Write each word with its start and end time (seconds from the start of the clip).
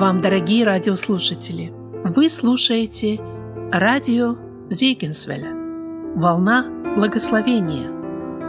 вам, 0.00 0.22
дорогие 0.22 0.64
радиослушатели! 0.64 1.74
Вы 2.04 2.30
слушаете 2.30 3.20
радио 3.70 4.34
Зейгенсвеля 4.70 5.52
«Волна 6.16 6.64
благословения» 6.96 7.90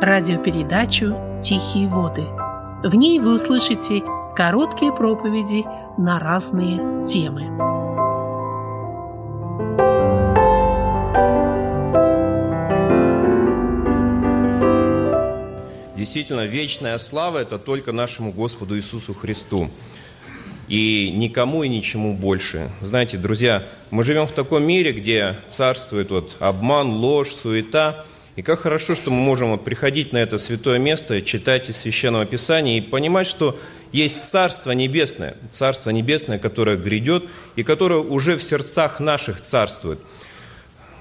радиопередачу 0.01 1.13
«Тихие 1.43 1.89
воды». 1.89 2.23
В 2.85 2.95
ней 2.95 3.19
вы 3.19 3.35
услышите 3.35 4.01
короткие 4.33 4.93
проповеди 4.93 5.65
на 5.97 6.19
разные 6.19 7.05
темы. 7.05 7.41
Действительно, 15.97 16.45
вечная 16.45 16.97
слава– 16.97 17.37
это 17.39 17.59
только 17.59 17.91
нашему 17.91 18.31
Господу 18.31 18.77
Иисусу 18.77 19.13
Христу. 19.13 19.69
И 20.71 21.11
никому 21.13 21.63
и 21.63 21.67
ничему 21.67 22.13
больше. 22.13 22.71
Знаете, 22.79 23.17
друзья, 23.17 23.61
мы 23.89 24.05
живем 24.05 24.25
в 24.25 24.31
таком 24.31 24.63
мире, 24.63 24.93
где 24.93 25.35
царствует 25.49 26.11
вот 26.11 26.37
обман, 26.39 26.91
ложь, 26.91 27.33
суета. 27.33 28.05
И 28.37 28.41
как 28.41 28.61
хорошо, 28.61 28.95
что 28.95 29.11
мы 29.11 29.17
можем 29.17 29.51
вот 29.51 29.65
приходить 29.65 30.13
на 30.13 30.17
это 30.19 30.37
святое 30.37 30.79
место, 30.79 31.21
читать 31.23 31.69
из 31.69 31.75
Священного 31.75 32.25
Писания 32.25 32.77
и 32.77 32.81
понимать, 32.81 33.27
что 33.27 33.59
есть 33.91 34.23
Царство 34.23 34.71
Небесное, 34.71 35.35
Царство 35.51 35.89
Небесное, 35.89 36.39
которое 36.39 36.77
грядет 36.77 37.25
и 37.57 37.63
которое 37.63 37.99
уже 37.99 38.37
в 38.37 38.43
сердцах 38.43 39.01
наших 39.01 39.41
царствует– 39.41 39.99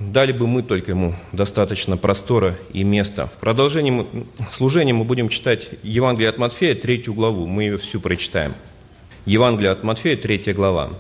дали 0.01 0.33
бы 0.33 0.47
мы 0.47 0.63
только 0.63 0.93
ему 0.93 1.15
достаточно 1.33 1.99
простора 1.99 2.57
и 2.73 2.85
места. 2.85 3.27
В 3.27 3.33
продолжении 3.33 4.07
служения 4.49 4.95
мы 4.95 5.05
будем 5.05 5.29
читать 5.29 5.69
Евангелие 5.83 6.31
от 6.31 6.39
Матфея, 6.39 6.75
третью 6.75 7.13
главу. 7.13 7.47
Мы 7.47 7.65
ее 7.65 7.77
всю 7.77 8.01
прочитаем. 8.01 8.55
Евангелие 9.27 9.71
от 9.71 9.83
Матфея, 9.85 10.17
третья 10.17 10.55
глава. 10.55 10.91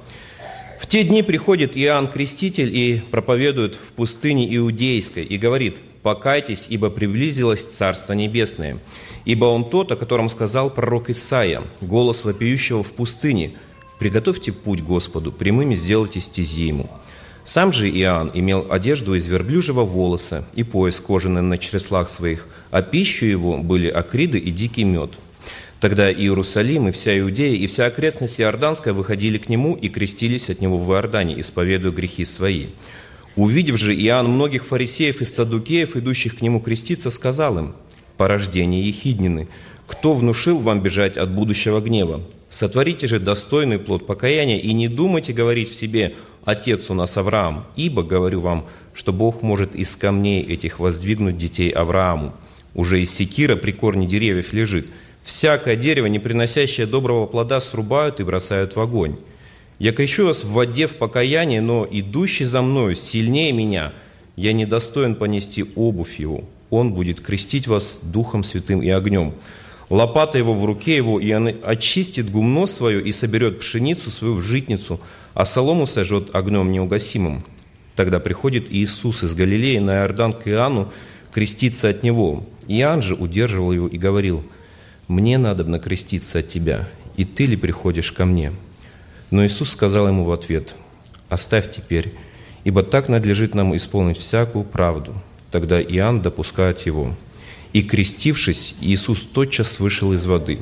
В 0.78 0.86
те 0.86 1.04
дни 1.04 1.22
приходит 1.22 1.74
Иоанн 1.74 2.06
Креститель 2.06 2.74
и 2.76 3.02
проповедует 3.10 3.74
в 3.74 3.92
пустыне 3.92 4.54
Иудейской 4.56 5.24
и 5.24 5.38
говорит, 5.38 5.78
«Покайтесь, 6.02 6.66
ибо 6.68 6.90
приблизилось 6.90 7.64
Царство 7.64 8.12
Небесное. 8.12 8.78
Ибо 9.24 9.46
он 9.46 9.68
тот, 9.68 9.92
о 9.92 9.96
котором 9.96 10.28
сказал 10.28 10.68
пророк 10.70 11.08
Исаия, 11.08 11.62
голос 11.80 12.24
вопиющего 12.24 12.82
в 12.82 12.92
пустыне, 12.92 13.52
«Приготовьте 13.98 14.52
путь 14.52 14.82
Господу, 14.82 15.32
прямыми 15.32 15.74
сделайте 15.74 16.20
стези 16.20 16.66
ему». 16.66 16.90
Сам 17.44 17.72
же 17.72 17.88
Иоанн 17.88 18.30
имел 18.34 18.66
одежду 18.70 19.14
из 19.14 19.26
верблюжьего 19.26 19.84
волоса 19.84 20.44
и 20.54 20.62
пояс 20.62 21.00
кожаный 21.00 21.42
на 21.42 21.56
чреслах 21.56 22.10
своих, 22.10 22.46
а 22.70 22.82
пищу 22.82 23.24
его 23.24 23.56
были 23.56 23.88
акриды 23.88 24.38
и 24.38 24.50
дикий 24.50 24.84
мед. 24.84 25.10
Тогда 25.80 26.12
Иерусалим 26.12 26.88
и 26.88 26.92
вся 26.92 27.18
Иудея 27.18 27.56
и 27.56 27.66
вся 27.66 27.86
окрестность 27.86 28.40
Иорданская 28.40 28.92
выходили 28.92 29.38
к 29.38 29.48
нему 29.48 29.74
и 29.74 29.88
крестились 29.88 30.50
от 30.50 30.60
него 30.60 30.76
в 30.76 30.92
Иордане, 30.92 31.40
исповедуя 31.40 31.90
грехи 31.90 32.24
свои. 32.24 32.66
Увидев 33.34 33.78
же 33.78 33.94
Иоанн 33.94 34.28
многих 34.28 34.66
фарисеев 34.66 35.22
и 35.22 35.24
садукеев, 35.24 35.96
идущих 35.96 36.38
к 36.38 36.42
нему 36.42 36.60
креститься, 36.60 37.10
сказал 37.10 37.58
им, 37.58 37.74
«Порождение 38.18 38.86
ехиднины, 38.86 39.48
кто 39.86 40.14
внушил 40.14 40.58
вам 40.58 40.82
бежать 40.82 41.16
от 41.16 41.30
будущего 41.30 41.80
гнева? 41.80 42.20
Сотворите 42.50 43.06
же 43.06 43.18
достойный 43.18 43.78
плод 43.78 44.06
покаяния 44.06 44.58
и 44.58 44.72
не 44.74 44.88
думайте 44.88 45.32
говорить 45.32 45.70
в 45.70 45.74
себе– 45.74 46.14
отец 46.44 46.90
у 46.90 46.94
нас 46.94 47.16
Авраам, 47.16 47.66
ибо, 47.76 48.02
говорю 48.02 48.40
вам, 48.40 48.66
что 48.94 49.12
Бог 49.12 49.42
может 49.42 49.74
из 49.74 49.94
камней 49.96 50.42
этих 50.42 50.78
воздвигнуть 50.78 51.38
детей 51.38 51.70
Аврааму. 51.70 52.34
Уже 52.74 53.00
из 53.00 53.12
секира 53.12 53.56
при 53.56 53.72
корне 53.72 54.06
деревьев 54.06 54.52
лежит. 54.52 54.86
Всякое 55.22 55.76
дерево, 55.76 56.06
не 56.06 56.18
приносящее 56.18 56.86
доброго 56.86 57.26
плода, 57.26 57.60
срубают 57.60 58.20
и 58.20 58.24
бросают 58.24 58.76
в 58.76 58.80
огонь. 58.80 59.16
Я 59.78 59.92
кричу 59.92 60.26
вас 60.26 60.44
в 60.44 60.52
воде 60.52 60.86
в 60.86 60.96
покаянии, 60.96 61.60
но 61.60 61.86
идущий 61.90 62.44
за 62.44 62.62
мною 62.62 62.96
сильнее 62.96 63.52
меня, 63.52 63.92
я 64.36 64.52
недостоин 64.52 65.14
понести 65.14 65.64
обувь 65.74 66.18
его. 66.18 66.44
Он 66.70 66.92
будет 66.92 67.20
крестить 67.20 67.66
вас 67.66 67.96
Духом 68.02 68.44
Святым 68.44 68.82
и 68.82 68.88
огнем. 68.90 69.34
Лопата 69.88 70.38
его 70.38 70.54
в 70.54 70.64
руке 70.64 70.96
его, 70.96 71.18
и 71.18 71.32
он 71.32 71.52
очистит 71.64 72.30
гумно 72.30 72.66
свое 72.66 73.02
и 73.02 73.10
соберет 73.12 73.58
пшеницу 73.60 74.10
свою 74.10 74.34
в 74.34 74.42
житницу– 74.42 75.00
а 75.34 75.44
солому 75.44 75.86
сожжет 75.86 76.34
огнем 76.34 76.70
неугасимым. 76.70 77.44
Тогда 77.96 78.20
приходит 78.20 78.70
Иисус 78.70 79.22
из 79.22 79.34
Галилеи 79.34 79.78
на 79.78 79.96
Иордан 79.96 80.32
к 80.32 80.48
Иоанну 80.48 80.92
креститься 81.32 81.88
от 81.88 82.02
него. 82.02 82.46
Иоанн 82.66 83.02
же 83.02 83.14
удерживал 83.14 83.72
его 83.72 83.88
и 83.88 83.98
говорил, 83.98 84.42
«Мне 85.10 85.38
надо 85.38 85.64
креститься 85.80 86.38
от 86.38 86.46
тебя, 86.46 86.88
и 87.16 87.24
ты 87.24 87.46
ли 87.46 87.56
приходишь 87.56 88.12
ко 88.12 88.26
мне?» 88.26 88.52
Но 89.32 89.44
Иисус 89.44 89.70
сказал 89.70 90.06
ему 90.06 90.22
в 90.22 90.30
ответ, 90.30 90.76
«Оставь 91.28 91.68
теперь, 91.68 92.14
ибо 92.62 92.84
так 92.84 93.08
надлежит 93.08 93.56
нам 93.56 93.76
исполнить 93.76 94.18
всякую 94.18 94.62
правду». 94.62 95.16
Тогда 95.50 95.82
Иоанн 95.82 96.22
допускает 96.22 96.86
его. 96.86 97.16
И, 97.72 97.82
крестившись, 97.82 98.76
Иисус 98.80 99.22
тотчас 99.22 99.80
вышел 99.80 100.12
из 100.12 100.26
воды. 100.26 100.60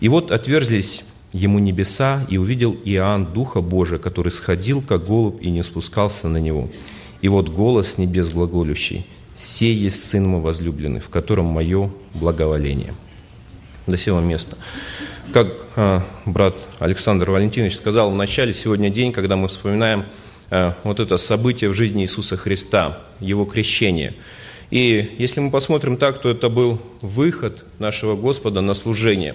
И 0.00 0.08
вот 0.10 0.32
отверзлись 0.32 1.02
ему 1.32 1.58
небеса, 1.58 2.26
и 2.28 2.36
увидел 2.36 2.76
Иоанн 2.84 3.24
Духа 3.24 3.62
Божия, 3.62 3.98
который 3.98 4.32
сходил, 4.32 4.82
как 4.82 5.06
голубь, 5.06 5.42
и 5.42 5.48
не 5.48 5.62
спускался 5.62 6.28
на 6.28 6.36
него. 6.36 6.68
И 7.22 7.28
вот 7.28 7.48
голос 7.48 7.96
небес 7.96 8.28
глаголющий, 8.28 9.06
«Сей 9.34 9.74
есть 9.74 10.04
Сын 10.04 10.28
мой 10.28 10.42
возлюбленный, 10.42 11.00
в 11.00 11.08
котором 11.08 11.46
мое 11.46 11.90
благоволение». 12.12 12.92
До 13.86 13.96
сего 13.96 14.20
места. 14.20 14.56
Как 15.32 15.48
а, 15.74 16.02
брат 16.24 16.54
Александр 16.78 17.30
Валентинович 17.30 17.76
сказал 17.76 18.10
в 18.10 18.14
начале, 18.14 18.54
сегодня 18.54 18.90
день, 18.90 19.12
когда 19.12 19.34
мы 19.34 19.48
вспоминаем 19.48 20.04
а, 20.50 20.76
вот 20.84 21.00
это 21.00 21.16
событие 21.16 21.68
в 21.68 21.74
жизни 21.74 22.04
Иисуса 22.04 22.36
Христа, 22.36 23.00
Его 23.18 23.44
крещение. 23.44 24.14
И 24.70 25.16
если 25.18 25.40
мы 25.40 25.50
посмотрим 25.50 25.96
так, 25.96 26.20
то 26.20 26.28
это 26.30 26.48
был 26.48 26.80
выход 27.00 27.64
нашего 27.78 28.14
Господа 28.14 28.60
на 28.60 28.74
служение. 28.74 29.34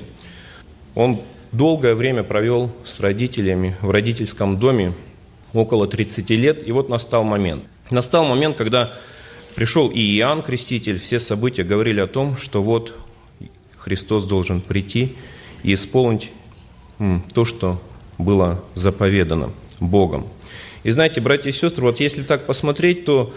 Он 0.95 1.21
долгое 1.51 1.93
время 1.93 2.23
провел 2.23 2.71
с 2.85 2.99
родителями 3.01 3.75
в 3.81 3.91
родительском 3.91 4.57
доме, 4.59 4.93
около 5.53 5.87
30 5.87 6.29
лет, 6.31 6.67
и 6.67 6.71
вот 6.71 6.87
настал 6.87 7.23
момент. 7.23 7.65
Настал 7.91 8.25
момент, 8.25 8.55
когда 8.55 8.93
пришел 9.55 9.89
и 9.89 9.99
Иоанн 10.17 10.41
Креститель, 10.41 10.99
все 10.99 11.19
события 11.19 11.63
говорили 11.63 11.99
о 11.99 12.07
том, 12.07 12.37
что 12.37 12.61
вот 12.61 12.93
Христос 13.87 14.25
должен 14.25 14.59
прийти 14.59 15.15
и 15.63 15.73
исполнить 15.73 16.29
то, 17.33 17.45
что 17.45 17.81
было 18.17 18.61
заповедано 18.75 19.51
Богом. 19.79 20.27
И 20.83 20.91
знаете, 20.91 21.21
братья 21.21 21.49
и 21.49 21.53
сестры, 21.53 21.85
вот 21.85 22.01
если 22.01 22.21
так 22.21 22.45
посмотреть, 22.45 23.05
то 23.05 23.33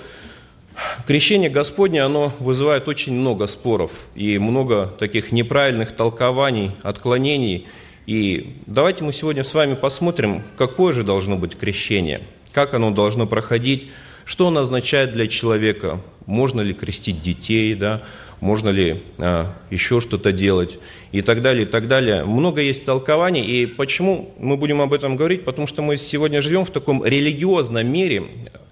крещение 1.07 1.51
Господне, 1.51 2.03
оно 2.03 2.33
вызывает 2.41 2.89
очень 2.89 3.13
много 3.13 3.47
споров 3.47 3.93
и 4.15 4.39
много 4.39 4.87
таких 4.99 5.33
неправильных 5.33 5.95
толкований, 5.95 6.73
отклонений– 6.83 7.67
и 8.11 8.57
давайте 8.67 9.05
мы 9.05 9.13
сегодня 9.13 9.45
с 9.45 9.55
вами 9.55 9.75
посмотрим, 9.75 10.43
какое 10.57 10.93
же 10.93 11.05
должно 11.05 11.37
быть 11.37 11.57
крещение, 11.57 12.23
как 12.53 12.75
оно 12.75 12.91
должно 12.91 13.25
проходить, 13.25 13.89
что 14.25 14.49
оно 14.49 14.63
означает 14.63 15.13
для 15.13 15.29
человека, 15.29 16.01
можно 16.27 16.61
ли 16.61 16.75
крестить 16.75 17.23
детей, 17.23 17.73
да, 17.75 18.01
можно 18.41 18.71
ли 18.71 19.03
а, 19.19 19.53
еще 19.71 20.01
что-то 20.01 20.33
делать 20.33 20.79
и 21.13 21.23
так 21.23 21.43
далее, 21.43 21.65
и 21.65 21.69
так 21.69 21.89
далее. 21.89 22.25
Много 22.25 22.63
есть 22.63 22.85
толкований, 22.85 23.43
и 23.43 23.67
почему 23.67 24.33
мы 24.39 24.57
будем 24.57 24.81
об 24.81 24.93
этом 24.93 25.17
говорить? 25.17 25.45
Потому 25.45 25.67
что 25.67 25.83
мы 25.83 25.97
сегодня 25.97 26.41
живем 26.41 26.65
в 26.65 26.71
таком 26.71 27.05
религиозном 27.05 27.87
мире 27.87 28.25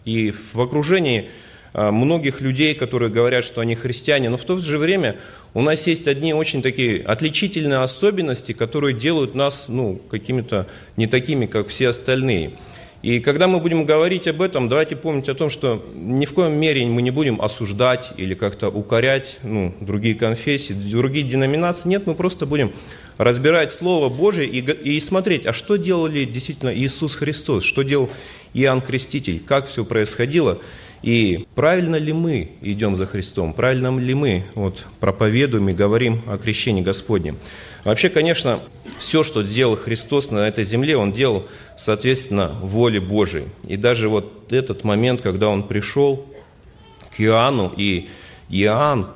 и 0.04 0.32
в 0.52 0.60
окружении 0.60 1.28
а, 1.74 1.92
многих 1.92 2.40
людей, 2.40 2.74
которые 2.74 3.10
говорят, 3.10 3.44
что 3.44 3.60
они 3.60 3.74
христиане, 3.74 4.30
но 4.30 4.36
в 4.36 4.44
то 4.44 4.56
же 4.56 4.78
время 4.78 5.16
у 5.54 5.60
нас 5.60 5.86
есть 5.86 6.08
одни 6.08 6.32
очень 6.32 6.62
такие 6.62 7.02
отличительные 7.02 7.80
особенности, 7.80 8.52
которые 8.52 8.94
делают 8.94 9.34
нас 9.34 9.66
ну, 9.68 10.00
какими-то 10.10 10.66
не 10.96 11.06
такими, 11.06 11.46
как 11.46 11.68
все 11.68 11.88
остальные. 11.88 12.52
И 13.00 13.20
когда 13.20 13.46
мы 13.46 13.60
будем 13.60 13.84
говорить 13.84 14.26
об 14.26 14.42
этом, 14.42 14.68
давайте 14.68 14.96
помнить 14.96 15.28
о 15.28 15.34
том, 15.34 15.50
что 15.50 15.84
ни 15.94 16.24
в 16.24 16.34
коем 16.34 16.54
мере 16.54 16.84
мы 16.86 17.00
не 17.00 17.12
будем 17.12 17.40
осуждать 17.40 18.10
или 18.16 18.34
как-то 18.34 18.70
укорять 18.70 19.38
ну, 19.44 19.72
другие 19.80 20.16
конфессии, 20.16 20.72
другие 20.72 21.24
деноминации. 21.24 21.88
Нет, 21.88 22.06
мы 22.06 22.14
просто 22.14 22.44
будем 22.44 22.72
разбирать 23.16 23.70
Слово 23.70 24.08
Божие 24.08 24.48
и, 24.48 24.60
и 24.60 24.98
смотреть, 25.00 25.46
а 25.46 25.52
что 25.52 25.76
делали 25.76 26.24
действительно 26.24 26.74
Иисус 26.74 27.14
Христос, 27.14 27.62
что 27.62 27.82
делал 27.82 28.10
Иоанн 28.52 28.80
Креститель, 28.80 29.40
как 29.40 29.66
все 29.68 29.84
происходило. 29.84 30.58
И 31.02 31.46
правильно 31.54 31.94
ли 31.94 32.12
мы 32.12 32.50
идем 32.60 32.96
за 32.96 33.06
Христом, 33.06 33.52
правильно 33.52 33.96
ли 33.96 34.14
мы 34.14 34.44
вот, 34.56 34.84
проповедуем 34.98 35.68
и 35.68 35.72
говорим 35.72 36.22
о 36.26 36.38
крещении 36.38 36.82
Господнем? 36.82 37.38
Вообще, 37.84 38.08
конечно, 38.08 38.58
все, 38.98 39.22
что 39.22 39.44
сделал 39.44 39.76
Христос 39.76 40.32
на 40.32 40.48
этой 40.48 40.64
земле, 40.64 40.96
Он 40.96 41.12
делал, 41.12 41.46
соответственно, 41.78 42.48
воле 42.60 43.00
Божией. 43.00 43.46
И 43.66 43.76
даже 43.76 44.08
вот 44.08 44.52
этот 44.52 44.84
момент, 44.84 45.22
когда 45.22 45.48
Он 45.48 45.62
пришел 45.62 46.26
к 47.16 47.20
Иоанну, 47.20 47.72
и 47.74 48.08
Иоанн 48.50 49.08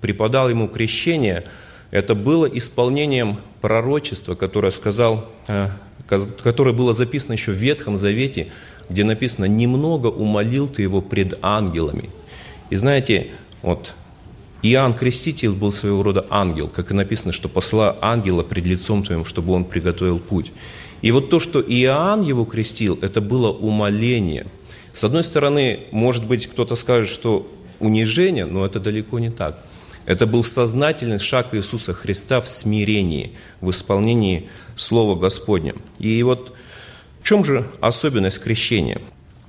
преподал 0.00 0.50
ему 0.50 0.68
крещение, 0.68 1.44
это 1.90 2.14
было 2.14 2.46
исполнением 2.46 3.38
пророчества, 3.60 4.34
которое 4.34 4.70
сказал, 4.70 5.28
э, 5.48 5.68
которое 6.06 6.72
было 6.72 6.92
записано 6.92 7.32
еще 7.32 7.52
в 7.52 7.56
Ветхом 7.56 7.96
Завете, 7.96 8.48
где 8.88 9.02
написано 9.02 9.46
«немного 9.46 10.08
умолил 10.08 10.68
ты 10.68 10.82
его 10.82 11.00
пред 11.00 11.38
ангелами». 11.42 12.10
И 12.68 12.76
знаете, 12.76 13.30
вот 13.62 13.94
Иоанн 14.62 14.92
Креститель 14.92 15.52
был 15.52 15.72
своего 15.72 16.02
рода 16.02 16.26
ангел, 16.28 16.68
как 16.68 16.90
и 16.90 16.94
написано, 16.94 17.32
что 17.32 17.48
посла 17.48 17.96
ангела 18.02 18.42
пред 18.42 18.66
лицом 18.66 19.02
твоим, 19.02 19.24
чтобы 19.24 19.54
он 19.54 19.64
приготовил 19.64 20.18
путь. 20.18 20.52
И 21.02 21.12
вот 21.12 21.30
то, 21.30 21.40
что 21.40 21.60
Иоанн 21.60 22.22
его 22.22 22.44
крестил, 22.44 22.98
это 23.00 23.20
было 23.20 23.50
умоление. 23.50 24.46
С 24.92 25.04
одной 25.04 25.24
стороны, 25.24 25.80
может 25.92 26.26
быть, 26.26 26.46
кто-то 26.46 26.76
скажет, 26.76 27.08
что 27.08 27.50
унижение, 27.78 28.44
но 28.44 28.66
это 28.66 28.80
далеко 28.80 29.18
не 29.18 29.30
так. 29.30 29.64
Это 30.06 30.26
был 30.26 30.44
сознательный 30.44 31.18
шаг 31.18 31.48
Иисуса 31.52 31.94
Христа 31.94 32.40
в 32.40 32.48
смирении, 32.48 33.32
в 33.60 33.70
исполнении 33.70 34.48
Слова 34.76 35.18
Господня. 35.18 35.74
И 35.98 36.22
вот 36.22 36.54
в 37.20 37.26
чем 37.26 37.44
же 37.44 37.66
особенность 37.80 38.40
крещения? 38.40 39.00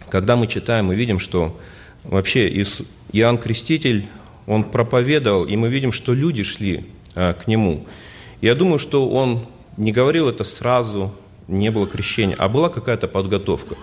Когда 0.10 0.36
мы 0.36 0.48
читаем, 0.48 0.88
мы 0.88 0.96
видим, 0.96 1.20
что 1.20 1.58
вообще 2.04 2.50
Иоанн 3.14 3.38
Креститель, 3.38 4.08
он 4.46 4.64
проповедовал, 4.66 5.46
и 5.46 5.56
мы 5.56 5.70
видим, 5.70 5.92
что 5.92 6.14
люди 6.14 6.44
шли 6.44 6.86
а, 7.16 7.34
к 7.34 7.48
нему. 7.48 7.86
Я 8.42 8.56
думаю, 8.56 8.80
что 8.80 9.08
он 9.10 9.46
не 9.78 9.92
говорил 9.92 10.28
это 10.28 10.44
сразу, 10.44 11.14
не 11.52 11.70
было 11.70 11.86
крещения, 11.86 12.36
а 12.40 12.50
была 12.50 12.70
какая-то 12.70 13.08
подготовка. 13.08 13.76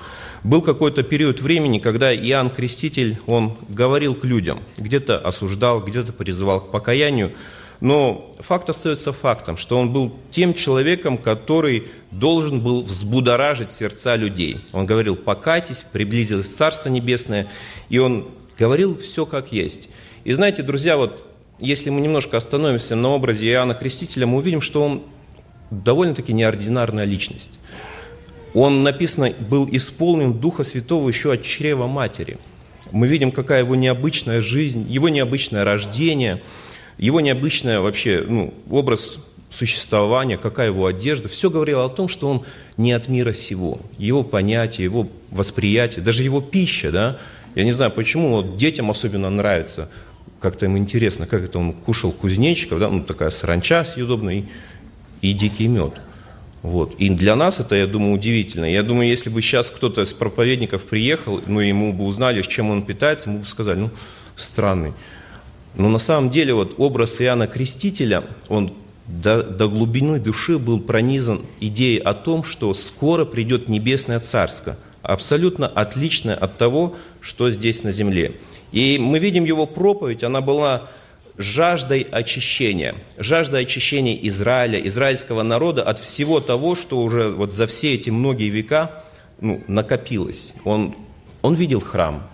Был 0.42 0.62
какой-то 0.62 1.02
период 1.02 1.40
времени, 1.40 1.78
когда 1.78 2.14
Иоанн 2.14 2.50
Креститель, 2.50 3.18
он 3.26 3.54
говорил 3.68 4.14
к 4.14 4.24
людям, 4.24 4.60
где-то 4.76 5.18
осуждал, 5.18 5.80
где-то 5.80 6.12
призывал 6.12 6.60
к 6.60 6.70
покаянию, 6.70 7.32
но 7.80 8.34
факт 8.40 8.68
остается 8.70 9.12
фактом, 9.12 9.56
что 9.56 9.78
он 9.78 9.92
был 9.92 10.12
тем 10.32 10.54
человеком, 10.54 11.16
который 11.16 11.84
должен 12.10 12.60
был 12.60 12.82
взбудоражить 12.82 13.70
сердца 13.70 14.16
людей. 14.16 14.60
Он 14.72 14.86
говорил, 14.86 15.14
покайтесь, 15.14 15.84
приблизилось 15.92 16.48
Царство 16.48 16.88
Небесное, 16.88 17.46
и 17.88 17.98
он 17.98 18.28
говорил 18.58 18.98
все 18.98 19.26
как 19.26 19.52
есть. 19.52 19.90
И 20.24 20.32
знаете, 20.32 20.62
друзья, 20.62 20.96
вот 20.96 21.24
если 21.60 21.90
мы 21.90 22.00
немножко 22.00 22.36
остановимся 22.36 22.96
на 22.96 23.10
образе 23.10 23.46
Иоанна 23.50 23.74
Крестителя, 23.74 24.26
мы 24.26 24.38
увидим, 24.38 24.60
что 24.60 24.82
он 24.82 25.02
довольно-таки 25.70 26.32
неординарная 26.32 27.04
личность. 27.04 27.57
Он, 28.54 28.82
написано, 28.82 29.32
был 29.38 29.68
исполнен 29.70 30.32
Духа 30.34 30.64
Святого 30.64 31.08
еще 31.08 31.32
от 31.32 31.42
чрева 31.42 31.86
матери. 31.86 32.38
Мы 32.90 33.06
видим, 33.06 33.30
какая 33.32 33.60
его 33.60 33.74
необычная 33.74 34.40
жизнь, 34.40 34.86
его 34.88 35.08
необычное 35.08 35.64
рождение, 35.64 36.42
его 36.96 37.20
необычное 37.20 37.80
вообще 37.80 38.24
ну, 38.26 38.54
образ 38.70 39.18
существования, 39.50 40.38
какая 40.38 40.68
его 40.68 40.86
одежда. 40.86 41.28
Все 41.28 41.50
говорило 41.50 41.84
о 41.84 41.88
том, 41.88 42.08
что 42.08 42.28
он 42.28 42.42
не 42.76 42.92
от 42.92 43.08
мира 43.08 43.32
сего. 43.32 43.80
Его 43.98 44.22
понятие, 44.22 44.84
его 44.84 45.08
восприятие, 45.30 46.04
даже 46.04 46.22
его 46.22 46.40
пища. 46.40 46.90
Да? 46.90 47.18
Я 47.54 47.64
не 47.64 47.72
знаю, 47.72 47.90
почему 47.90 48.30
вот 48.30 48.56
детям 48.56 48.90
особенно 48.90 49.30
нравится, 49.30 49.90
как-то 50.40 50.66
им 50.66 50.78
интересно, 50.78 51.26
как 51.26 51.42
это 51.42 51.58
он 51.58 51.72
кушал 51.72 52.12
кузнечиков, 52.12 52.78
да? 52.78 52.88
ну, 52.88 53.02
такая 53.02 53.30
саранча 53.30 53.84
съедобная, 53.84 54.34
и 54.34 54.44
и 55.20 55.32
дикий 55.32 55.68
мед. 55.68 55.94
Вот. 56.62 56.94
И 56.98 57.08
для 57.08 57.36
нас 57.36 57.60
это, 57.60 57.76
я 57.76 57.86
думаю, 57.86 58.14
удивительно. 58.14 58.64
Я 58.64 58.82
думаю, 58.82 59.08
если 59.08 59.30
бы 59.30 59.40
сейчас 59.42 59.70
кто-то 59.70 60.02
из 60.02 60.12
проповедников 60.12 60.82
приехал, 60.82 61.40
ну, 61.46 61.60
ему 61.60 61.92
бы 61.92 62.04
узнали, 62.04 62.42
чем 62.42 62.70
он 62.70 62.82
питается, 62.82 63.30
ему 63.30 63.40
бы 63.40 63.46
сказали, 63.46 63.78
ну, 63.78 63.90
странный. 64.36 64.92
Но 65.76 65.88
на 65.88 65.98
самом 65.98 66.30
деле 66.30 66.54
вот 66.54 66.74
образ 66.78 67.20
Иоанна 67.20 67.46
Крестителя, 67.46 68.24
он 68.48 68.72
до, 69.06 69.42
до 69.42 69.68
глубины 69.68 70.18
души 70.18 70.58
был 70.58 70.80
пронизан 70.80 71.42
идеей 71.60 71.98
о 71.98 72.14
том, 72.14 72.44
что 72.44 72.74
скоро 72.74 73.24
придет 73.24 73.68
небесное 73.68 74.20
царство, 74.20 74.76
абсолютно 75.02 75.66
отличное 75.66 76.34
от 76.34 76.58
того, 76.58 76.96
что 77.20 77.50
здесь 77.50 77.84
на 77.84 77.92
земле. 77.92 78.32
И 78.72 78.98
мы 78.98 79.18
видим 79.18 79.44
его 79.44 79.66
проповедь, 79.66 80.24
она 80.24 80.40
была 80.40 80.88
жаждой 81.38 82.02
очищения, 82.02 82.96
жаждой 83.16 83.62
очищения 83.62 84.18
Израиля, 84.22 84.80
израильского 84.86 85.42
народа 85.42 85.82
от 85.82 86.00
всего 86.00 86.40
того, 86.40 86.74
что 86.74 87.00
уже 87.00 87.28
вот 87.28 87.52
за 87.52 87.66
все 87.68 87.94
эти 87.94 88.10
многие 88.10 88.48
века 88.48 89.02
ну, 89.40 89.62
накопилось. 89.68 90.54
Он, 90.64 90.94
он 91.40 91.54
видел 91.54 91.80
храм, 91.80 92.28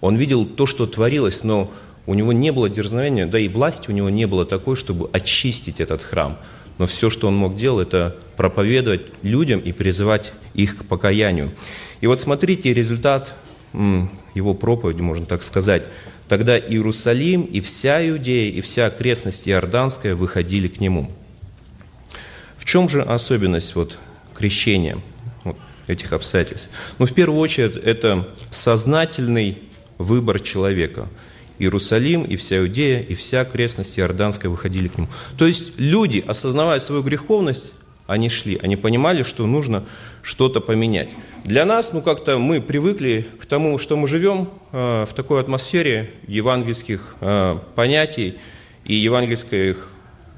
он 0.00 0.16
видел 0.16 0.46
то, 0.46 0.66
что 0.66 0.86
творилось, 0.86 1.44
но 1.44 1.70
у 2.06 2.14
него 2.14 2.32
не 2.32 2.50
было 2.50 2.68
дерзновения, 2.68 3.26
да 3.26 3.38
и 3.38 3.48
власти 3.48 3.90
у 3.90 3.92
него 3.92 4.08
не 4.08 4.26
было 4.26 4.46
такой, 4.46 4.76
чтобы 4.76 5.08
очистить 5.12 5.78
этот 5.78 6.02
храм. 6.02 6.38
Но 6.78 6.86
все, 6.86 7.10
что 7.10 7.28
он 7.28 7.36
мог 7.36 7.54
делать, 7.54 7.88
это 7.88 8.16
проповедовать 8.36 9.02
людям 9.22 9.60
и 9.60 9.72
призывать 9.72 10.32
их 10.54 10.78
к 10.78 10.84
покаянию. 10.86 11.52
И 12.00 12.06
вот 12.06 12.20
смотрите 12.20 12.72
результат 12.72 13.34
его 13.72 14.54
проповеди, 14.54 15.00
можно 15.00 15.26
так 15.26 15.42
сказать. 15.42 15.84
Тогда 16.28 16.58
Иерусалим 16.58 17.42
и 17.42 17.60
вся 17.60 18.06
Иудея, 18.08 18.50
и 18.52 18.60
вся 18.60 18.86
окрестность 18.86 19.48
Иорданская 19.48 20.14
выходили 20.14 20.68
к 20.68 20.80
нему. 20.80 21.10
В 22.56 22.64
чем 22.64 22.88
же 22.88 23.02
особенность 23.02 23.74
вот 23.74 23.98
крещения 24.34 24.98
вот 25.44 25.56
этих 25.88 26.12
обстоятельств? 26.12 26.70
Ну, 26.98 27.06
в 27.06 27.12
первую 27.12 27.40
очередь, 27.40 27.76
это 27.76 28.28
сознательный 28.50 29.58
выбор 29.98 30.40
человека. 30.40 31.08
Иерусалим 31.58 32.24
и 32.24 32.36
вся 32.36 32.58
Иудея, 32.58 33.00
и 33.00 33.14
вся 33.14 33.42
окрестность 33.42 33.98
Иорданская 33.98 34.50
выходили 34.50 34.88
к 34.88 34.98
нему. 34.98 35.08
То 35.36 35.46
есть 35.46 35.78
люди, 35.78 36.24
осознавая 36.26 36.78
свою 36.78 37.02
греховность, 37.02 37.72
они 38.06 38.28
шли, 38.28 38.58
они 38.62 38.76
понимали, 38.76 39.22
что 39.22 39.46
нужно 39.46 39.84
что-то 40.22 40.60
поменять. 40.60 41.10
Для 41.44 41.64
нас, 41.64 41.92
ну 41.92 42.02
как-то 42.02 42.38
мы 42.38 42.60
привыкли 42.60 43.26
к 43.40 43.46
тому, 43.46 43.76
что 43.76 43.96
мы 43.96 44.06
живем 44.06 44.48
э, 44.70 45.06
в 45.10 45.12
такой 45.12 45.40
атмосфере 45.40 46.12
евангельских 46.28 47.16
э, 47.20 47.58
понятий 47.74 48.38
и 48.84 48.94
евангельских 48.94 49.90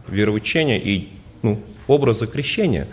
вероучения 0.09 0.79
и 0.79 1.09
ну, 1.43 1.61
образа 1.89 2.27
крещения. 2.27 2.89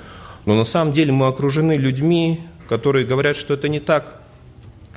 Но 0.45 0.55
на 0.55 0.65
самом 0.65 0.93
деле 0.93 1.13
мы 1.13 1.27
окружены 1.27 1.77
людьми, 1.77 2.41
которые 2.67 3.05
говорят, 3.05 3.37
что 3.37 3.53
это 3.53 3.69
не 3.69 3.79
так. 3.79 4.21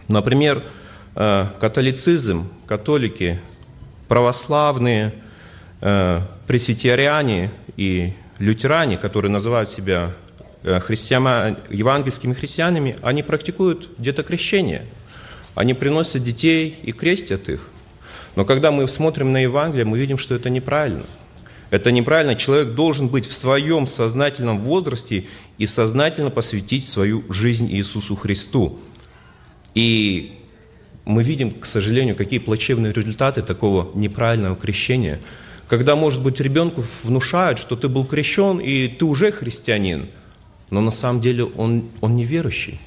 Например, 0.08 0.64
э, 1.14 1.46
католицизм, 1.60 2.48
католики, 2.66 3.40
православные, 4.08 5.14
пресвитериане 6.46 7.50
и 7.76 8.12
лютеране, 8.38 8.96
которые 8.96 9.30
называют 9.30 9.68
себя 9.68 10.14
Э, 10.66 10.80
христиана, 10.80 11.58
евангельскими 11.68 12.32
христианами, 12.32 12.96
они 13.02 13.22
практикуют 13.22 13.90
где-то 13.98 14.22
крещение. 14.22 14.86
Они 15.54 15.74
приносят 15.74 16.24
детей 16.24 16.78
и 16.82 16.92
крестят 16.92 17.50
их. 17.50 17.68
Но 18.34 18.46
когда 18.46 18.70
мы 18.70 18.88
смотрим 18.88 19.30
на 19.30 19.42
Евангелие, 19.42 19.84
мы 19.84 19.98
видим, 19.98 20.16
что 20.16 20.34
это 20.34 20.48
неправильно. 20.48 21.04
Это 21.68 21.92
неправильно. 21.92 22.34
Человек 22.34 22.74
должен 22.74 23.08
быть 23.08 23.26
в 23.26 23.34
своем 23.34 23.86
сознательном 23.86 24.60
возрасте 24.60 25.26
и 25.58 25.66
сознательно 25.66 26.30
посвятить 26.30 26.88
свою 26.88 27.30
жизнь 27.30 27.70
Иисусу 27.70 28.16
Христу. 28.16 28.78
И 29.74 30.40
мы 31.04 31.22
видим, 31.22 31.50
к 31.50 31.66
сожалению, 31.66 32.16
какие 32.16 32.38
плачевные 32.38 32.94
результаты 32.94 33.42
такого 33.42 33.90
неправильного 33.94 34.56
крещения. 34.56 35.20
Когда, 35.68 35.94
может 35.94 36.22
быть, 36.22 36.40
ребенку 36.40 36.82
внушают, 37.02 37.58
что 37.58 37.76
ты 37.76 37.88
был 37.88 38.06
крещен, 38.06 38.60
и 38.60 38.88
ты 38.88 39.04
уже 39.04 39.30
христианин– 39.30 40.08
но 40.70 40.80
на 40.80 40.90
самом 40.90 41.20
деле 41.20 41.44
он, 41.44 41.84
он 42.00 42.16
неверующий. 42.16 42.80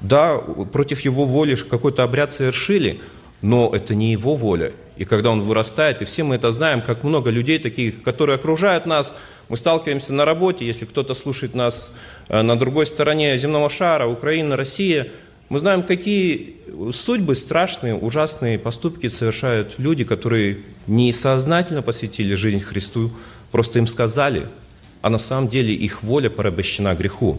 Да, 0.00 0.36
против 0.36 1.00
его 1.00 1.24
воли 1.24 1.56
какой-то 1.56 2.04
обряд 2.04 2.32
совершили, 2.32 3.00
но 3.42 3.70
это 3.74 3.94
не 3.94 4.12
его 4.12 4.36
воля. 4.36 4.72
И 4.96 5.04
когда 5.04 5.30
он 5.30 5.42
вырастает, 5.42 6.02
и 6.02 6.04
все 6.04 6.24
мы 6.24 6.36
это 6.36 6.50
знаем, 6.50 6.82
как 6.82 7.04
много 7.04 7.30
людей 7.30 7.58
таких, 7.58 8.02
которые 8.02 8.36
окружают 8.36 8.86
нас, 8.86 9.14
мы 9.48 9.56
сталкиваемся 9.56 10.12
на 10.12 10.24
работе, 10.24 10.66
если 10.66 10.84
кто-то 10.84 11.14
слушает 11.14 11.54
нас 11.54 11.94
э, 12.28 12.42
на 12.42 12.58
другой 12.58 12.86
стороне 12.86 13.38
земного 13.38 13.70
шара, 13.70 14.06
Украина, 14.06 14.56
Россия, 14.56 15.08
мы 15.48 15.58
знаем, 15.60 15.82
какие 15.82 16.56
судьбы 16.92 17.34
страшные, 17.34 17.94
ужасные 17.94 18.58
поступки 18.58 19.08
совершают 19.08 19.74
люди, 19.78 20.04
которые 20.04 20.58
несознательно 20.86 21.80
посвятили 21.80 22.34
жизнь 22.34 22.60
Христу, 22.60 23.10
просто 23.50 23.78
им 23.78 23.86
сказали– 23.86 24.46
а 25.02 25.10
на 25.10 25.18
самом 25.18 25.48
деле 25.48 25.74
их 25.74 26.02
воля 26.02 26.30
порабощена 26.30 26.94
греху. 26.94 27.38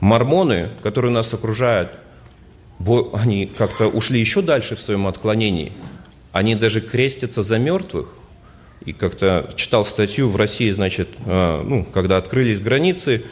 Мормоны, 0.00 0.70
которые 0.82 1.12
нас 1.12 1.32
окружают, 1.34 1.92
они 3.12 3.46
как-то 3.46 3.86
ушли 3.86 4.20
еще 4.20 4.42
дальше 4.42 4.76
в 4.76 4.80
своем 4.80 5.06
отклонении. 5.06 5.72
Они 6.32 6.54
даже 6.54 6.80
крестятся 6.80 7.42
за 7.42 7.58
мертвых. 7.58 8.14
И 8.84 8.92
как-то 8.92 9.50
читал 9.56 9.84
статью 9.84 10.28
в 10.28 10.36
России, 10.36 10.70
значит, 10.70 11.08
э, 11.24 11.62
ну, 11.64 11.86
когда 11.86 12.18
открылись 12.18 12.60
границы, 12.60 13.24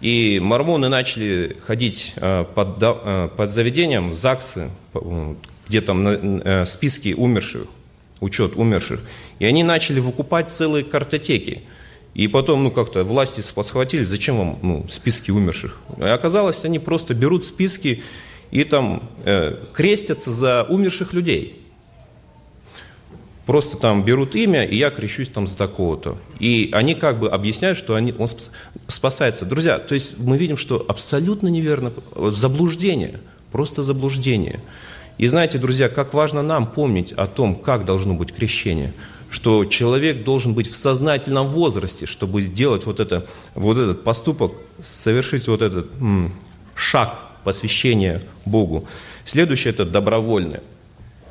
и 0.00 0.38
мормоны 0.42 0.88
начали 0.88 1.56
ходить 1.64 2.12
э, 2.16 2.44
под, 2.54 2.76
э, 2.80 3.28
под 3.34 3.50
заведением 3.50 4.12
ЗАГСы, 4.12 4.70
где 5.66 5.80
там 5.80 6.66
списки 6.66 7.14
умерших, 7.14 7.66
учет 8.20 8.56
умерших. 8.56 9.00
И 9.38 9.46
они 9.46 9.62
начали 9.62 10.00
выкупать 10.00 10.50
целые 10.50 10.84
картотеки– 10.84 11.62
И 12.18 12.26
потом, 12.26 12.64
ну, 12.64 12.72
как-то 12.72 13.04
власти 13.04 13.44
подхватили, 13.54 14.02
зачем 14.02 14.38
вам 14.38 14.58
ну, 14.60 14.86
списки 14.90 15.30
умерших? 15.30 15.78
И 15.98 16.02
оказалось, 16.02 16.64
они 16.64 16.80
просто 16.80 17.14
берут 17.14 17.44
списки 17.44 18.02
и 18.50 18.64
там 18.64 19.08
э, 19.24 19.54
крестятся 19.72 20.32
за 20.32 20.66
умерших 20.68 21.12
людей. 21.12 21.64
Просто 23.46 23.76
там 23.76 24.04
берут 24.04 24.34
имя, 24.34 24.64
и 24.64 24.76
я 24.76 24.90
крещусь 24.90 25.28
там 25.28 25.46
за 25.46 25.56
такого-то. 25.56 26.18
И 26.40 26.70
они 26.72 26.96
как 26.96 27.20
бы 27.20 27.28
объясняют, 27.28 27.78
что 27.78 27.94
они, 27.94 28.12
он 28.18 28.26
спасается. 28.88 29.44
Друзья, 29.44 29.78
то 29.78 29.94
есть 29.94 30.18
мы 30.18 30.36
видим, 30.36 30.56
что 30.56 30.84
абсолютно 30.88 31.46
неверно, 31.46 31.92
заблуждение, 32.16 33.20
просто 33.52 33.84
заблуждение. 33.84 34.58
И 35.18 35.28
знаете, 35.28 35.58
друзья, 35.58 35.88
как 35.88 36.14
важно 36.14 36.42
нам 36.42 36.66
помнить 36.66 37.12
о 37.12 37.28
том, 37.28 37.54
как 37.54 37.84
должно 37.84 38.14
быть 38.14 38.34
крещение, 38.34 38.92
что 39.30 39.64
человек 39.64 40.24
должен 40.24 40.54
быть 40.54 40.70
в 40.70 40.74
сознательном 40.74 41.48
возрасте, 41.48 42.06
чтобы 42.06 42.42
делать 42.42 42.86
вот, 42.86 43.00
это, 43.00 43.26
вот 43.54 43.76
этот 43.76 44.04
поступок, 44.04 44.52
совершить 44.82 45.48
вот 45.48 45.62
этот 45.62 45.88
м, 46.00 46.32
шаг 46.74 47.20
посвящения 47.44 48.22
Богу. 48.44 48.86
Следующее– 49.24 49.72
это 49.74 49.84
добровольное. 49.84 50.62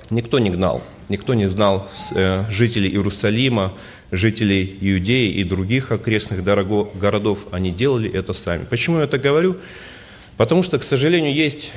Никто 0.09 0.39
не 0.39 0.49
гнал, 0.49 0.83
никто 1.09 1.33
не 1.33 1.49
знал 1.49 1.87
э, 2.15 2.45
жителей 2.49 2.89
Иерусалима, 2.89 3.73
жителей 4.11 4.77
Иудеи 4.79 5.31
и 5.31 5.43
других 5.43 5.91
окрестных 5.91 6.43
городов. 6.43 7.39
Они 7.51 7.71
делали 7.71 8.09
это 8.09 8.33
сами. 8.33 8.63
Почему 8.65 8.99
я 8.99 9.03
это 9.03 9.17
говорю? 9.17 9.57
Потому 10.37 10.63
что, 10.63 10.79
к 10.79 10.83
сожалению, 10.83 11.33
есть, 11.33 11.71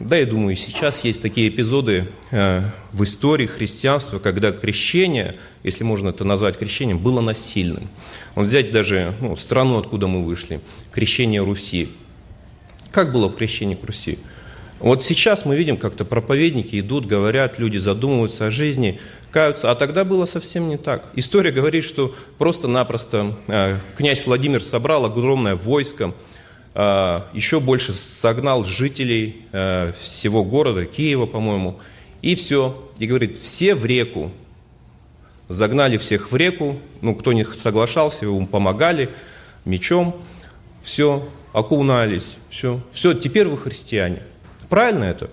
да, 0.00 0.16
я 0.16 0.24
думаю, 0.24 0.56
сейчас 0.56 1.04
есть 1.04 1.20
такие 1.20 1.50
эпизоды 1.50 2.06
э, 2.30 2.62
в 2.92 3.04
истории 3.04 3.44
христианства, 3.44 4.18
когда 4.18 4.50
крещение, 4.50 5.36
если 5.62 5.84
можно 5.84 6.08
это 6.08 6.24
назвать 6.24 6.56
крещением, 6.56 6.98
было 6.98 7.20
насильным. 7.20 7.86
Вот 8.34 8.46
взять 8.46 8.70
даже 8.70 9.14
ну, 9.20 9.36
страну, 9.36 9.78
откуда 9.78 10.08
мы 10.08 10.24
вышли, 10.24 10.60
крещение 10.90 11.42
Руси. 11.42 11.90
Как 12.92 13.12
было 13.12 13.30
крещение 13.30 13.76
к 13.76 13.84
Руси? 13.84 14.18
Вот 14.78 15.02
сейчас 15.02 15.44
мы 15.44 15.54
видим, 15.54 15.76
как-то 15.76 16.06
проповедники 16.06 16.80
идут, 16.80 17.04
говорят, 17.04 17.58
люди 17.58 17.76
задумываются 17.76 18.46
о 18.46 18.50
жизни, 18.50 18.98
каются, 19.30 19.70
а 19.70 19.74
тогда 19.74 20.06
было 20.06 20.24
совсем 20.24 20.70
не 20.70 20.78
так. 20.78 21.10
История 21.14 21.52
говорит, 21.52 21.84
что 21.84 22.14
просто-напросто 22.38 23.36
э, 23.48 23.76
князь 23.98 24.24
Владимир 24.24 24.62
собрал 24.62 25.04
огромное 25.04 25.56
войско, 25.56 26.14
еще 26.74 27.60
больше 27.60 27.92
согнал 27.92 28.64
жителей 28.64 29.42
э, 29.52 29.92
всего 30.00 30.44
города, 30.44 30.86
Киева, 30.86 31.26
по-моему, 31.26 31.80
и 32.22 32.34
все. 32.34 32.90
И 32.98 33.06
говорит, 33.06 33.36
все 33.36 33.74
в 33.74 33.84
реку. 33.86 34.30
Загнали 35.48 35.96
всех 35.96 36.30
в 36.30 36.36
реку, 36.36 36.78
ну, 37.00 37.14
кто 37.16 37.32
не 37.32 37.44
соглашался, 37.44 38.26
ему 38.26 38.46
помогали 38.46 39.10
мечом, 39.64 40.22
все, 40.80 41.28
окунались, 41.52 42.36
все, 42.50 42.80
все, 42.92 43.14
теперь 43.14 43.48
вы 43.48 43.58
христиане. 43.58 44.22
Правильно 44.68 45.04
это? 45.04 45.28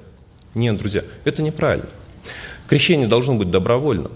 Нет, 0.56 0.78
друзья, 0.78 1.04
это 1.24 1.44
неправильно. 1.44 1.90
Крещение 2.68 3.08
должно 3.08 3.36
быть 3.36 3.52
добровольным. 3.52 4.12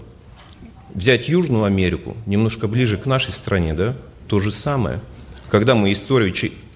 Взять 0.92 1.28
Южную 1.28 1.64
Америку, 1.64 2.16
немножко 2.26 2.66
ближе 2.66 2.98
к 2.98 3.06
нашей 3.06 3.32
стране, 3.32 3.72
да, 3.72 3.94
то 4.26 4.40
же 4.40 4.50
самое. 4.50 5.00
Когда 5.48 5.76
мы 5.76 5.92
историю 5.92 6.32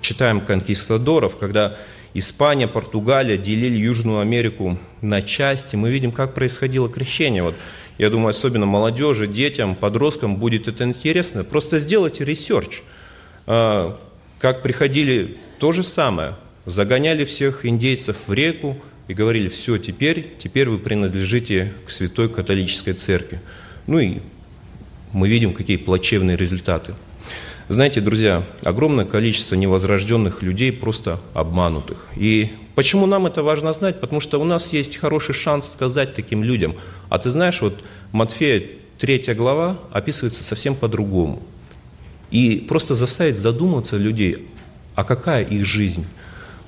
читаем 0.07 0.41
конкистадоров, 0.41 1.37
когда 1.37 1.77
Испания, 2.15 2.69
Португалия 2.69 3.37
делили 3.37 3.77
Южную 3.77 4.21
Америку 4.21 4.79
на 5.03 5.21
части, 5.21 5.77
мы 5.77 5.91
видим, 5.91 6.13
как 6.13 6.35
происходило 6.35 6.89
крещение. 6.89 7.43
Вот, 7.43 7.55
я 7.99 8.09
думаю, 8.09 8.31
особенно 8.31 8.67
молодежи, 8.67 9.27
детям, 9.27 9.75
подросткам 9.75 10.37
будет 10.37 10.69
это 10.69 10.85
интересно. 10.85 11.45
Просто 11.45 11.79
сделайте 11.79 12.25
research. 12.25 12.83
А, 13.47 13.99
как 14.39 14.63
приходили 14.63 15.37
то 15.59 15.73
же 15.73 15.83
самое– 15.83 16.35
загоняли 16.67 17.25
всех 17.25 17.65
индейцев 17.65 18.17
в 18.27 18.33
реку 18.33 18.77
и 19.09 19.15
говорили, 19.15 19.49
все, 19.49 19.79
теперь, 19.79 20.35
теперь 20.39 20.69
вы 20.69 20.79
принадлежите 20.79 21.73
к 21.87 21.91
святой 21.91 22.29
католической 22.29 22.93
церкви. 22.93 23.41
Ну 23.87 24.01
и 24.01 24.19
мы 25.13 25.29
видим, 25.29 25.53
какие 25.53 25.77
плачевные 25.77 26.37
результаты. 26.37 26.95
Знаете, 27.69 28.01
друзья, 28.01 28.45
огромное 28.63 29.05
количество 29.05 29.57
невозрожденных 29.57 30.41
людей 30.41 30.71
просто 30.71 31.19
обманутых. 31.35 32.07
И 32.15 32.53
почему 32.77 33.07
нам 33.07 33.27
это 33.27 33.43
важно 33.43 33.73
знать? 33.73 33.99
Потому 33.99 34.21
что 34.21 34.39
у 34.39 34.45
нас 34.45 34.73
есть 34.73 34.97
хороший 34.97 35.35
шанс 35.35 35.73
сказать 35.73 36.15
таким 36.15 36.45
людям, 36.45 36.77
а 37.09 37.19
ты 37.19 37.31
знаешь, 37.31 37.61
вот 37.61 37.83
Матфея 38.13 38.63
3 38.99 39.35
глава 39.35 39.79
описывается 39.91 40.45
совсем 40.45 40.77
по-другому. 40.77 41.43
И 42.31 42.65
просто 42.69 42.95
заставить 42.95 43.37
задуматься 43.37 43.97
людей, 43.97 44.47
а 44.95 45.03
какая 45.03 45.43
их 45.43 45.65
жизнь? 45.65 46.07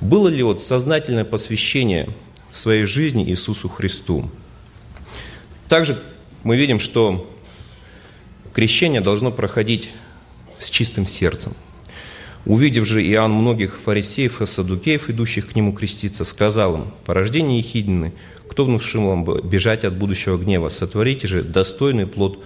Было 0.01 0.27
ли 0.27 0.43
вот 0.43 0.61
сознательное 0.61 1.25
посвящение 1.25 2.09
своей 2.51 2.87
жизни 2.87 3.25
Иисусу 3.25 3.69
Христу? 3.69 4.29
Также 5.69 6.03
мы 6.43 6.57
видим, 6.57 6.81
что 6.81 7.33
крещение 8.53 9.01
должно 9.01 9.31
проходить 9.31 9.91
с 10.61 10.71
чистым 10.71 11.07
сердцем. 11.07 11.55
Увидев 12.47 12.87
же 12.87 13.05
Иоанн 13.07 13.33
многих 13.33 13.79
фарисеев 13.79 14.41
и 14.41 14.47
садукеев, 14.47 15.11
идущих 15.11 15.51
к 15.51 15.57
нему 15.57 15.73
креститься, 15.73 16.25
сказал 16.25 16.77
им, 16.77 16.85
«По 17.05 17.13
рождении 17.13 17.59
Ехидны, 17.59 18.13
кто 18.49 18.65
внушил 18.65 19.05
вам 19.05 19.25
бежать 19.25 19.85
от 19.85 19.95
будущего 19.95 20.39
гнева? 20.39 20.71
Сотворите 20.71 21.29
же 21.29 21.43
достойный 21.43 22.07
плод 22.07 22.43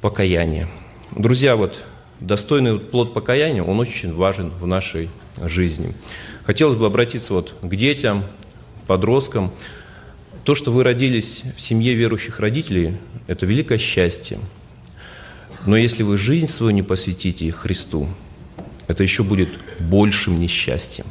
покаяния». 0.00 0.68
Друзья, 1.10 1.56
вот 1.56 1.84
достойный 2.20 2.78
плод 2.78 3.12
покаяния, 3.12 3.62
он 3.62 3.80
очень 3.80 4.14
важен 4.14 4.50
в 4.50 4.66
нашей 4.66 5.10
жизни. 5.44 5.94
Хотелось 6.44 6.76
бы 6.76 6.86
обратиться 6.86 7.34
вот 7.34 7.54
к 7.60 7.74
детям, 7.74 8.24
подросткам. 8.86 9.52
То, 10.44 10.54
что 10.54 10.70
вы 10.72 10.84
родились 10.84 11.42
в 11.54 11.60
семье 11.60 11.94
верующих 11.94 12.40
родителей, 12.40 12.96
это 13.26 13.44
великое 13.44 13.78
счастье. 13.78 14.38
Но 15.66 15.76
если 15.76 16.02
вы 16.02 16.16
жизнь 16.16 16.46
свою 16.46 16.72
не 16.72 16.82
посвятите 16.82 17.50
Христу, 17.50 18.08
это 18.86 19.02
еще 19.02 19.22
будет 19.22 19.48
большим 19.80 20.38
несчастьем. 20.38 21.06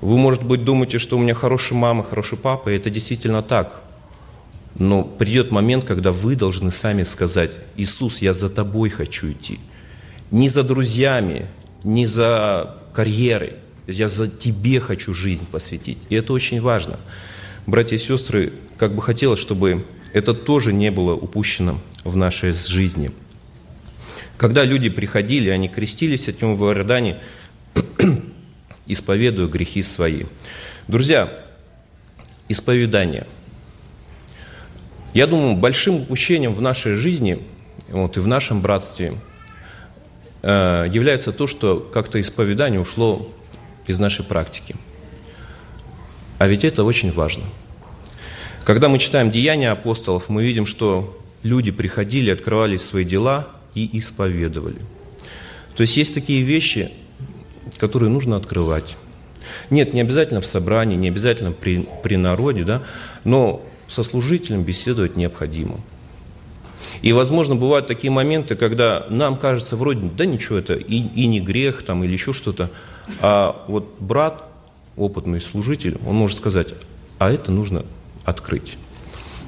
Вы, 0.00 0.16
может 0.16 0.44
быть, 0.44 0.64
думаете, 0.64 0.98
что 0.98 1.16
у 1.16 1.20
меня 1.20 1.34
хорошая 1.34 1.78
мама, 1.78 2.02
хороший 2.02 2.38
папа, 2.38 2.68
и 2.68 2.76
это 2.76 2.90
действительно 2.90 3.42
так. 3.42 3.82
Но 4.76 5.02
придет 5.02 5.50
момент, 5.50 5.84
когда 5.84 6.12
вы 6.12 6.36
должны 6.36 6.70
сами 6.70 7.02
сказать, 7.02 7.50
Иисус, 7.76 8.18
я 8.18 8.32
за 8.32 8.48
тобой 8.48 8.90
хочу 8.90 9.32
идти. 9.32 9.58
Не 10.30 10.48
за 10.48 10.62
друзьями, 10.62 11.46
не 11.82 12.06
за 12.06 12.76
карьерой, 12.92 13.54
я 13.86 14.08
за 14.08 14.28
тебе 14.28 14.78
хочу 14.80 15.14
жизнь 15.14 15.46
посвятить. 15.50 15.98
И 16.10 16.14
это 16.14 16.32
очень 16.32 16.60
важно. 16.60 17.00
Братья 17.66 17.96
и 17.96 17.98
сестры, 17.98 18.52
как 18.76 18.94
бы 18.94 19.02
хотелось, 19.02 19.40
чтобы 19.40 19.84
это 20.12 20.34
тоже 20.34 20.72
не 20.72 20.90
было 20.90 21.14
упущено 21.14 21.80
в 22.04 22.16
нашей 22.16 22.52
жизни. 22.52 23.10
Когда 24.36 24.64
люди 24.64 24.88
приходили, 24.88 25.50
они 25.50 25.68
крестились 25.68 26.28
него 26.40 26.54
в 26.54 26.64
Иордане, 26.64 27.18
исповедуя 28.86 29.46
грехи 29.46 29.82
свои. 29.82 30.24
Друзья, 30.86 31.44
исповедание. 32.48 33.26
Я 35.14 35.26
думаю, 35.26 35.56
большим 35.56 35.96
упущением 35.96 36.54
в 36.54 36.60
нашей 36.60 36.94
жизни 36.94 37.42
вот, 37.88 38.16
и 38.16 38.20
в 38.20 38.26
нашем 38.26 38.60
братстве 38.60 39.14
э, 40.42 40.86
является 40.92 41.32
то, 41.32 41.46
что 41.46 41.80
как-то 41.80 42.20
исповедание 42.20 42.80
ушло 42.80 43.30
из 43.86 43.98
нашей 43.98 44.24
практики. 44.24 44.76
А 46.38 46.46
ведь 46.46 46.64
это 46.64 46.84
очень 46.84 47.12
важно. 47.12 47.44
Когда 48.68 48.90
мы 48.90 48.98
читаем 48.98 49.30
Деяния 49.30 49.70
апостолов, 49.70 50.28
мы 50.28 50.44
видим, 50.44 50.66
что 50.66 51.18
люди 51.42 51.70
приходили, 51.70 52.28
открывали 52.28 52.76
свои 52.76 53.02
дела 53.02 53.48
и 53.74 53.88
исповедовали. 53.98 54.82
То 55.74 55.80
есть 55.80 55.96
есть 55.96 56.12
такие 56.12 56.42
вещи, 56.42 56.92
которые 57.78 58.10
нужно 58.10 58.36
открывать. 58.36 58.98
Нет, 59.70 59.94
не 59.94 60.02
обязательно 60.02 60.42
в 60.42 60.44
собрании, 60.44 60.96
не 60.96 61.08
обязательно 61.08 61.52
при, 61.52 61.88
при 62.02 62.16
народе, 62.16 62.64
да, 62.64 62.82
но 63.24 63.64
со 63.86 64.02
служителем 64.02 64.64
беседовать 64.64 65.16
необходимо. 65.16 65.80
И, 67.00 67.14
возможно, 67.14 67.56
бывают 67.56 67.86
такие 67.86 68.10
моменты, 68.10 68.54
когда 68.54 69.06
нам 69.08 69.38
кажется 69.38 69.76
вроде, 69.76 70.10
да 70.14 70.26
ничего, 70.26 70.58
это 70.58 70.74
и, 70.74 70.94
и 70.94 71.26
не 71.26 71.40
грех 71.40 71.84
там, 71.84 72.04
или 72.04 72.12
еще 72.12 72.34
что-то, 72.34 72.70
а 73.22 73.64
вот 73.66 73.96
брат, 73.98 74.44
опытный 74.94 75.40
служитель, 75.40 75.96
он 76.06 76.16
может 76.16 76.36
сказать, 76.36 76.74
а 77.18 77.30
это 77.30 77.50
нужно 77.50 77.86
открыть. 78.28 78.76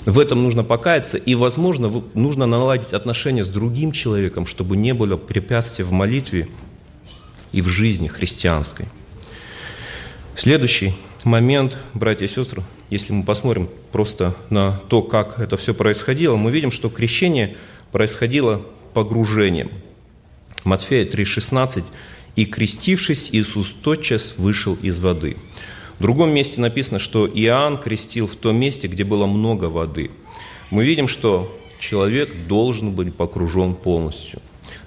В 0.07 0.19
этом 0.19 0.43
нужно 0.43 0.65
покаяться, 0.65 1.19
и, 1.19 1.35
возможно, 1.35 2.03
нужно 2.15 2.47
наладить 2.47 2.93
отношения 2.93 3.45
с 3.45 3.49
другим 3.49 3.93
человеком, 3.93 4.47
чтобы 4.47 4.77
не 4.77 4.95
было 4.95 5.17
препятствий 5.17 5.85
в 5.85 5.93
молитве 5.93 6.49
и 7.53 7.61
в 7.61 7.69
жизни 7.69 8.07
христианской. 8.07 8.87
Следующий 10.37 10.95
момент, 11.25 11.77
братья 11.93 12.25
и 12.25 12.29
сестры, 12.29 12.63
если 12.89 13.13
мы 13.13 13.25
посмотрим 13.25 13.69
просто 13.93 14.35
на 14.49 14.81
то, 14.89 15.03
как 15.03 15.39
это 15.39 15.59
все 15.59 15.75
происходило, 15.75 16.37
мы 16.37 16.51
видим, 16.51 16.73
что 16.73 16.89
крещение 16.89 17.57
происходило 17.93 18.65
погружением. 18.95 19.71
Матфея 20.65 21.05
3,16. 21.05 21.85
«И, 22.37 22.47
крестившись, 22.47 23.29
Иисус 23.33 23.75
тотчас 23.83 24.35
вышел 24.39 24.79
из 24.81 24.99
воды». 24.99 25.37
В 26.01 26.03
другом 26.03 26.33
месте 26.33 26.63
написано, 26.63 26.99
что 26.99 27.29
Иоанн 27.29 27.77
крестил 27.77 28.27
в 28.27 28.35
том 28.35 28.57
месте, 28.57 28.89
где 28.89 29.05
было 29.05 29.27
много 29.27 29.67
воды. 29.67 30.11
Мы 30.71 30.83
видим, 30.83 31.07
что 31.09 31.55
человек 31.79 32.31
должен 32.49 32.93
быть 32.93 33.15
погружен 33.15 33.75
полностью. 33.75 34.41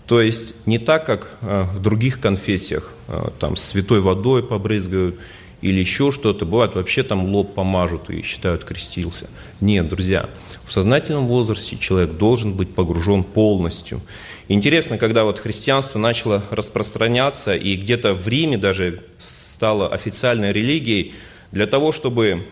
То 0.08 0.20
есть 0.20 0.56
не 0.66 0.80
так, 0.80 1.06
как 1.06 1.38
э, 1.42 1.66
в 1.76 1.82
других 1.84 2.20
конфессиях, 2.20 2.96
э, 3.08 3.28
там 3.40 3.56
святой 3.56 4.02
водой 4.02 4.42
побрызгают 4.42 5.20
или 5.64 5.80
еще 5.80 6.12
что-то. 6.12 6.46
Бывает, 6.46 6.76
вообще 6.76 7.04
там 7.04 7.26
лоб 7.34 7.54
помажут 7.56 8.10
и 8.10 8.22
считают 8.22 8.66
крестился. 8.66 9.30
Нет, 9.62 9.88
друзья, 9.88 10.30
в 10.66 10.72
сознательном 10.74 11.28
возрасте 11.28 11.78
человек 11.78 12.12
должен 12.18 12.54
быть 12.54 12.76
погружен 12.76 13.24
полностью. 13.24 14.02
Интересно, 14.50 14.98
когда 14.98 15.24
вот 15.24 15.40
христианство 15.40 16.00
начало 16.00 16.44
распространяться, 16.52 17.56
и 17.56 17.78
где-то 17.78 18.14
в 18.14 18.28
Риме 18.28 18.58
даже 18.58 19.04
стало 19.20 19.88
официальной 19.88 20.52
религией, 20.52 21.14
для 21.54 21.66
того, 21.66 21.94
чтобы 21.94 22.46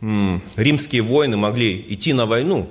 римские 0.00 1.02
воины 1.02 1.36
могли 1.36 1.84
идти 1.90 2.14
на 2.14 2.24
войну, 2.24 2.70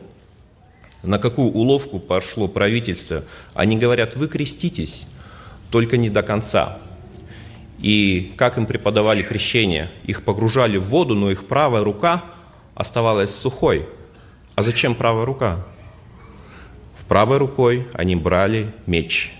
на 1.03 1.19
какую 1.19 1.51
уловку 1.51 1.99
пошло 1.99 2.47
правительство. 2.47 3.23
Они 3.53 3.77
говорят, 3.77 4.15
вы 4.15 4.27
креститесь, 4.27 5.05
только 5.69 5.97
не 5.97 6.09
до 6.09 6.23
конца. 6.23 6.79
И 7.83 8.31
как 8.37 8.57
им 8.57 8.65
преподавали 8.65 9.21
крещение? 9.21 9.91
Их 10.05 10.23
погружали 10.23 10.77
в 10.77 10.85
воду, 10.85 11.15
но 11.15 11.29
их 11.29 11.45
правая 11.45 11.83
рука 11.83 12.23
оставалась 12.75 13.35
сухой. 13.35 13.85
А 14.55 14.63
зачем 14.63 14.95
правая 14.95 15.25
рука? 15.25 15.65
В 16.97 17.03
правой 17.03 17.37
рукой 17.39 17.85
они 17.91 18.15
брали 18.15 18.73
меч 18.87 19.33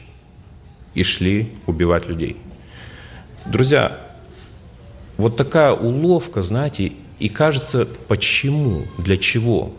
и 0.93 1.03
шли 1.03 1.53
убивать 1.67 2.05
людей. 2.05 2.35
Друзья, 3.45 3.97
вот 5.15 5.37
такая 5.37 5.71
уловка, 5.71 6.43
знаете, 6.43 6.91
и 7.19 7.29
кажется, 7.29 7.87
почему, 8.09 8.83
для 8.97 9.15
чего? 9.15 9.73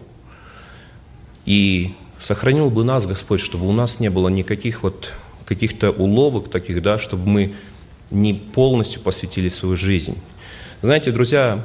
И 1.45 1.95
сохранил 2.19 2.71
бы 2.71 2.83
нас 2.83 3.07
Господь, 3.07 3.43
чтобы 3.43 3.69
у 3.69 3.73
нас 3.73 4.01
не 4.01 4.09
было 4.09 4.31
никаких 4.31 4.83
вот 4.83 5.13
каких-то 5.45 5.91
уловок 5.91 6.51
таких, 6.51 6.81
да, 6.81 6.99
чтобы 6.99 7.29
мы 7.29 7.53
не 8.11 8.35
полностью 8.35 9.01
посвятили 9.01 9.49
свою 9.49 9.77
жизнь. 9.77 10.19
Знаете, 10.83 11.11
друзья, 11.13 11.65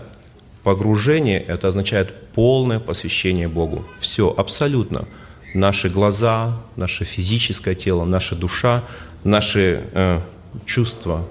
погружение– 0.64 1.40
это 1.48 1.68
означает 1.68 2.14
полное 2.34 2.80
посвящение 2.80 3.48
Богу. 3.48 3.86
Все, 4.00 4.34
абсолютно. 4.36 5.08
Наши 5.54 5.90
глаза, 5.90 6.58
наше 6.76 7.06
физическое 7.06 7.76
тело, 7.76 8.06
наша 8.06 8.36
душа, 8.36 8.84
наши 9.24 9.84
э, 9.94 10.22
чувства, 10.66 11.28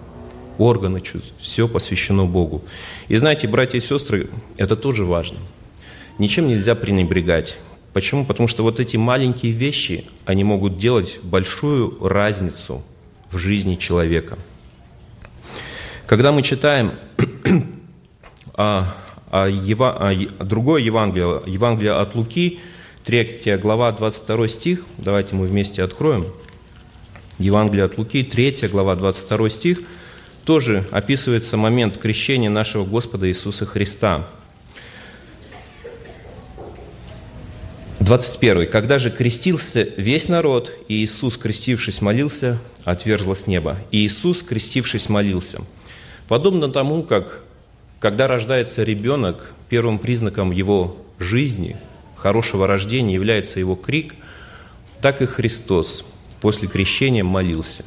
органы 0.59 1.00
чувств, 1.00 1.33
все 1.38 1.69
посвящено 1.69 2.27
Богу. 2.27 2.65
И 3.07 3.17
знаете, 3.17 3.49
братья 3.49 3.79
и 3.79 3.81
сестры, 3.81 4.29
это 4.57 4.77
тоже 4.77 5.05
важно. 5.05 5.38
Ничем 6.19 6.49
нельзя 6.49 6.75
пренебрегать. 6.75 7.57
Почему? 7.93 8.25
Потому 8.27 8.49
что 8.49 8.65
вот 8.65 8.81
эти 8.81 8.97
маленькие 8.97 9.53
вещи, 9.53 10.05
они 10.27 10.45
могут 10.45 10.79
делать 10.79 11.21
большую 11.23 11.97
разницу 12.07 12.83
в 13.31 13.38
жизни 13.38 13.77
человека. 13.77 14.37
Когда 16.09 16.33
мы 16.33 16.41
читаем 16.41 16.93
о, 18.55 18.87
Ева, 19.47 19.95
о 20.09 20.15
другое 20.43 20.81
Евангелие, 20.81 21.43
Евангелие 21.45 21.93
от 21.93 22.15
Луки, 22.15 22.61
3 23.05 23.59
глава, 23.61 23.93
22 23.93 24.49
стих, 24.49 24.87
давайте 24.97 25.37
мы 25.37 25.47
вместе 25.47 25.83
откроем. 25.83 26.25
Евангелие 27.38 27.85
от 27.85 27.99
Луки, 27.99 28.23
3 28.23 28.69
глава, 28.73 28.97
22 28.97 29.50
стих, 29.50 29.80
тоже 30.47 30.87
описывается 30.93 31.59
момент 31.59 31.99
крещения 31.99 32.49
нашего 32.49 32.87
Господа 32.87 33.28
Иисуса 33.28 33.67
Христа– 33.67 34.26
21. 38.00 38.67
«Когда 38.69 38.97
же 38.97 39.11
крестился 39.11 39.82
весь 39.82 40.28
народ, 40.28 40.73
и 40.89 41.04
Иисус, 41.04 41.37
крестившись, 41.37 42.00
молился, 42.00 42.59
отверзлось 42.85 43.47
небо. 43.47 43.76
И 43.91 43.99
Иисус, 43.99 44.43
крестившись, 44.43 45.11
молился». 45.11 45.61
Подобно 46.28 46.69
тому, 46.69 47.02
как 47.02 47.43
когда 48.00 48.28
рождается 48.28 48.84
ребенок, 48.84 49.52
первым 49.69 49.99
признаком 49.99 50.52
его 50.52 50.97
жизни, 51.19 51.76
хорошего 52.17 52.67
рождения 52.67 53.14
является 53.14 53.58
его 53.58 53.75
крик, 53.75 54.14
так 55.00 55.21
и 55.21 55.26
Христос 55.26 56.04
после 56.41 56.69
крещения 56.69 57.25
молился. 57.25 57.84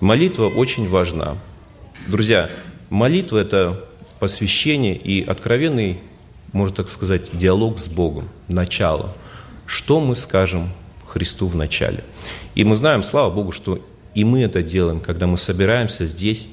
Молитва 0.00 0.46
очень 0.46 0.88
важна. 0.88 1.36
Друзья, 2.08 2.50
молитва– 2.88 3.38
это 3.38 3.84
посвящение 4.18 4.96
и 4.96 5.22
откровенный, 5.22 5.98
можно 6.52 6.76
так 6.76 6.88
сказать, 6.88 7.30
диалог 7.32 7.78
с 7.78 7.88
Богом, 7.88 8.28
начало– 8.48 9.14
что 9.66 10.00
мы 10.00 10.16
скажем 10.16 10.70
Христу 11.06 11.46
в 11.46 11.56
начале. 11.56 12.04
И 12.54 12.64
мы 12.64 12.76
знаем, 12.76 13.02
слава 13.02 13.30
Богу, 13.30 13.52
что 13.52 13.80
и 14.14 14.24
мы 14.24 14.42
это 14.42 14.62
делаем, 14.62 15.00
когда 15.00 15.26
мы 15.26 15.36
собираемся 15.36 16.06
здесь, 16.06 16.48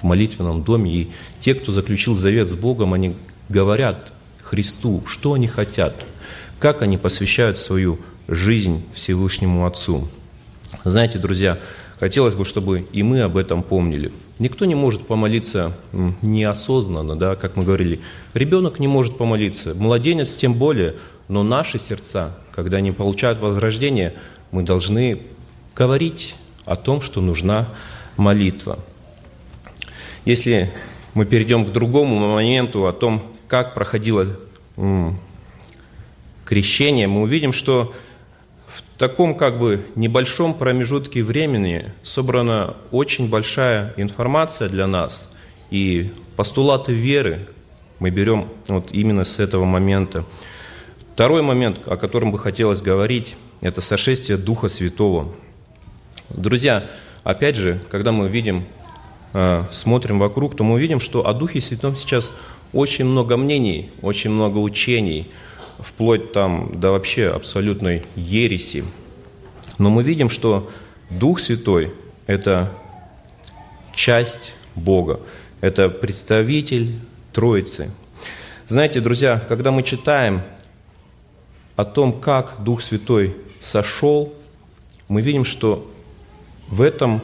в 0.00 0.04
молитвенном 0.04 0.62
доме, 0.62 0.92
и 0.92 1.10
те, 1.38 1.54
кто 1.54 1.72
заключил 1.72 2.14
завет 2.14 2.48
с 2.48 2.54
Богом, 2.54 2.94
они 2.94 3.14
говорят 3.48 4.12
Христу, 4.42 5.02
что 5.06 5.34
они 5.34 5.46
хотят, 5.46 5.94
как 6.58 6.82
они 6.82 6.98
посвящают 6.98 7.58
свою 7.58 7.98
жизнь 8.28 8.84
Всевышнему 8.94 9.66
Отцу. 9.66 10.08
Знаете, 10.84 11.18
друзья, 11.18 11.58
хотелось 11.98 12.34
бы, 12.34 12.44
чтобы 12.44 12.86
и 12.92 13.02
мы 13.02 13.22
об 13.22 13.36
этом 13.36 13.62
помнили. 13.62 14.12
Никто 14.38 14.64
не 14.64 14.74
может 14.74 15.06
помолиться 15.06 15.76
неосознанно, 16.22 17.16
да, 17.16 17.36
как 17.36 17.56
мы 17.56 17.64
говорили. 17.64 18.00
Ребенок 18.32 18.78
не 18.78 18.88
может 18.88 19.18
помолиться, 19.18 19.74
младенец 19.74 20.34
тем 20.34 20.54
более– 20.54 20.94
но 21.30 21.44
наши 21.44 21.78
сердца, 21.78 22.36
когда 22.50 22.78
они 22.78 22.90
получают 22.90 23.38
возрождение, 23.38 24.14
мы 24.50 24.64
должны 24.64 25.22
говорить 25.76 26.34
о 26.64 26.74
том, 26.74 27.00
что 27.00 27.20
нужна 27.20 27.68
молитва. 28.16 28.80
Если 30.24 30.70
мы 31.14 31.24
перейдем 31.24 31.64
к 31.64 31.72
другому 31.72 32.34
моменту, 32.34 32.86
о 32.86 32.92
том, 32.92 33.22
как 33.48 33.74
проходило 33.74 34.26
крещение, 36.44 37.06
мы 37.06 37.22
увидим, 37.22 37.52
что 37.52 37.94
в 38.66 38.98
таком 38.98 39.34
как 39.34 39.58
бы 39.58 39.84
небольшом 39.94 40.54
промежутке 40.54 41.22
времени 41.22 41.92
собрана 42.02 42.76
очень 42.90 43.28
большая 43.28 43.94
информация 43.96 44.68
для 44.68 44.86
нас, 44.86 45.30
и 45.70 46.12
постулаты 46.36 46.92
веры 46.92 47.48
мы 47.98 48.10
берем 48.10 48.48
вот 48.68 48.90
именно 48.92 49.24
с 49.24 49.38
этого 49.38 49.64
момента. 49.64 50.24
Второй 51.14 51.42
момент, 51.42 51.80
о 51.86 51.96
котором 51.96 52.32
бы 52.32 52.38
хотелось 52.38 52.80
говорить, 52.80 53.36
это 53.60 53.80
сошествие 53.80 54.38
Духа 54.38 54.68
Святого. 54.68 55.32
Друзья, 56.30 56.88
опять 57.24 57.56
же, 57.56 57.80
когда 57.90 58.12
мы 58.12 58.28
видим, 58.28 58.64
смотрим 59.72 60.18
вокруг, 60.18 60.56
то 60.56 60.64
мы 60.64 60.80
видим, 60.80 61.00
что 61.00 61.26
о 61.26 61.32
Духе 61.32 61.60
Святом 61.60 61.96
сейчас 61.96 62.32
очень 62.72 63.04
много 63.04 63.36
мнений, 63.36 63.90
очень 64.02 64.30
много 64.30 64.58
учений, 64.58 65.30
вплоть 65.78 66.32
там 66.32 66.80
до 66.80 66.92
вообще 66.92 67.28
абсолютной 67.28 68.04
ереси. 68.16 68.84
Но 69.78 69.90
мы 69.90 70.02
видим, 70.02 70.28
что 70.30 70.70
Дух 71.10 71.40
Святой– 71.40 71.92
это 72.26 72.70
часть 73.94 74.54
Бога, 74.74 75.20
это 75.60 75.88
представитель 75.88 76.94
Троицы. 77.32 77.90
Знаете, 78.68 79.00
друзья, 79.00 79.42
когда 79.48 79.70
мы 79.72 79.82
читаем 79.82 80.42
о 81.76 81.84
том, 81.84 82.12
как 82.12 82.62
Дух 82.62 82.82
Святой 82.82 83.34
сошел, 83.60 84.32
мы 85.08 85.22
видим, 85.22 85.44
что 85.44 85.90
в 86.68 86.82
этом 86.82 87.20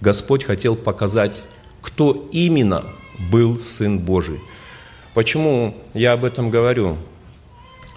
Господь 0.00 0.44
хотел 0.44 0.76
показать, 0.76 1.42
кто 1.80 2.28
именно 2.32 2.84
был 3.30 3.60
Сын 3.60 3.98
Божий. 3.98 4.40
Почему 5.14 5.76
я 5.94 6.12
об 6.12 6.24
этом 6.24 6.50
говорю? 6.50 6.96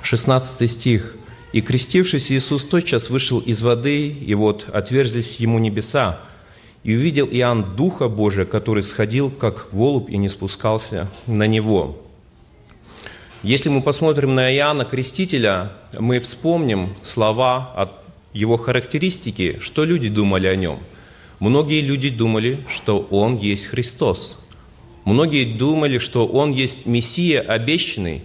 16 0.02 0.70
стих. 0.70 1.16
«И 1.54 1.62
крестившись, 1.62 2.32
Иисус 2.32 2.66
тотчас 2.66 3.12
вышел 3.12 3.40
из 3.40 3.62
воды, 3.62 4.08
и 4.08 4.34
вот 4.34 4.68
отверзлись 4.74 5.36
ему 5.36 5.60
небеса, 5.60 6.20
и 6.84 6.96
увидел 6.96 7.28
Иоанн 7.28 7.76
Духа 7.76 8.10
Божия, 8.10 8.46
который 8.46 8.82
сходил, 8.82 9.30
как 9.30 9.70
голубь, 9.72 10.10
и 10.10 10.18
не 10.18 10.30
спускался 10.30 11.08
на 11.28 11.46
него». 11.46 12.00
Если 13.44 13.70
мы 13.70 13.82
посмотрим 13.82 14.34
на 14.36 14.56
Иоанна 14.56 14.86
Крестителя, 14.86 15.74
мы 16.00 16.20
вспомним 16.22 16.96
слова 17.04 17.72
от 17.76 17.92
его 18.32 18.58
характеристики, 18.58 19.58
что 19.60 19.84
люди 19.84 20.10
думали 20.10 20.48
о 20.48 20.56
нем. 20.56 20.80
Многие 21.40 21.82
люди 21.82 22.10
думали, 22.10 22.60
что 22.70 23.00
он 23.10 23.38
есть 23.38 23.66
Христос. 23.66 24.40
Многие 25.06 25.46
думали, 25.46 25.98
что 25.98 26.26
он 26.26 26.52
есть 26.52 26.86
Мессия 26.86 27.42
обещанный. 27.42 28.24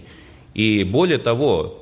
И 0.53 0.83
более 0.83 1.17
того, 1.17 1.79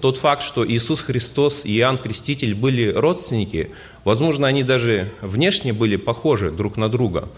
тот 0.00 0.16
факт, 0.16 0.42
что 0.42 0.66
Иисус 0.66 1.00
Христос 1.00 1.64
и 1.64 1.76
Иоанн 1.78 1.98
Креститель 1.98 2.54
были 2.54 2.92
родственники, 2.92 3.70
возможно, 4.04 4.46
они 4.46 4.62
даже 4.62 5.10
внешне 5.20 5.72
были 5.72 5.96
похожи 5.96 6.50
друг 6.50 6.76
на 6.76 6.88
друга. 6.88 7.28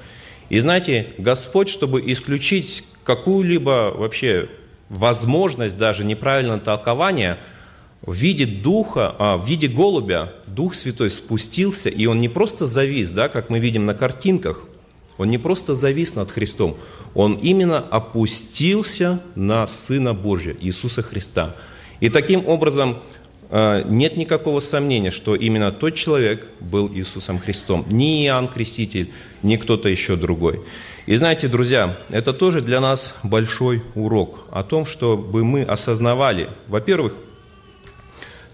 И 0.50 0.58
знаете, 0.60 1.08
Господь, 1.18 1.68
чтобы 1.68 2.02
исключить 2.12 2.84
какую-либо 3.04 3.94
вообще 3.96 4.48
возможность 4.88 5.76
даже 5.76 6.04
неправильного 6.04 6.60
толкования, 6.60 7.38
в 8.02 8.14
виде 8.14 8.46
духа, 8.46 9.14
а, 9.18 9.36
в 9.36 9.46
виде 9.46 9.68
голубя 9.68 10.32
Дух 10.46 10.74
Святой 10.74 11.10
спустился, 11.10 11.88
и 11.88 12.06
он 12.06 12.20
не 12.20 12.28
просто 12.28 12.66
завис, 12.66 13.10
да, 13.10 13.28
как 13.28 13.50
мы 13.50 13.58
видим 13.58 13.86
на 13.86 13.94
картинках, 13.94 14.64
он 15.16 15.30
не 15.30 15.38
просто 15.38 15.74
завис 15.74 16.14
над 16.14 16.30
Христом, 16.30 16.76
он 17.14 17.34
именно 17.34 17.78
опустился 17.78 19.20
на 19.34 19.66
Сына 19.66 20.14
Божия, 20.14 20.56
Иисуса 20.60 21.02
Христа. 21.02 21.56
И 22.00 22.08
таким 22.08 22.46
образом 22.46 22.98
а, 23.50 23.82
нет 23.82 24.16
никакого 24.16 24.60
сомнения, 24.60 25.10
что 25.10 25.34
именно 25.34 25.72
тот 25.72 25.94
человек 25.94 26.46
был 26.60 26.88
Иисусом 26.92 27.38
Христом. 27.38 27.84
Ни 27.88 28.24
Иоанн 28.26 28.46
Креститель, 28.46 29.10
ни 29.42 29.56
кто-то 29.56 29.88
еще 29.88 30.16
другой. 30.16 30.60
И 31.06 31.16
знаете, 31.16 31.48
друзья, 31.48 31.96
это 32.10 32.34
тоже 32.34 32.60
для 32.60 32.80
нас 32.80 33.14
большой 33.22 33.82
урок 33.94 34.44
о 34.50 34.62
том, 34.62 34.84
чтобы 34.84 35.44
мы 35.44 35.62
осознавали, 35.62 36.50
во-первых, 36.68 37.14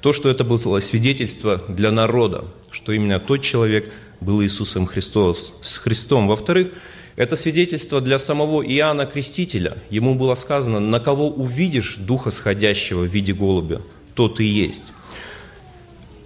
то, 0.05 0.13
что 0.13 0.29
это 0.29 0.45
было 0.45 0.81
свидетельство 0.81 1.63
для 1.67 1.91
народа, 1.91 2.45
что 2.71 2.93
именно 2.93 3.19
тот 3.19 3.41
человек 3.41 3.91
был 4.21 4.43
Иисусом 4.43 4.85
Христос, 4.85 5.51
с 5.63 5.79
Христом. 5.79 6.29
Во-вторых, 6.29 6.73
это 7.17 7.37
свидетельство 7.37 8.03
для 8.03 8.19
самого 8.19 8.63
Иоанна 8.63 9.07
Крестителя. 9.07 9.79
Ему 9.89 10.15
было 10.15 10.35
сказано, 10.35 10.79
на 10.79 11.01
кого 11.01 11.31
увидишь 11.31 11.97
Духа 11.97 12.31
Сходящего 12.31 13.01
в 13.01 13.07
виде 13.07 13.33
голубя, 13.33 13.81
тот 14.15 14.41
и 14.41 14.45
есть. 14.45 14.83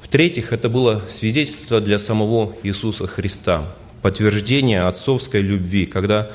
В-третьих, 0.03 0.53
это 0.53 0.69
было 0.69 1.01
свидетельство 1.09 1.81
для 1.81 2.01
самого 2.01 2.57
Иисуса 2.65 3.07
Христа 3.07 3.77
подтверждение 4.03 4.81
отцовской 4.81 5.41
любви, 5.41 5.87
когда 5.87 6.33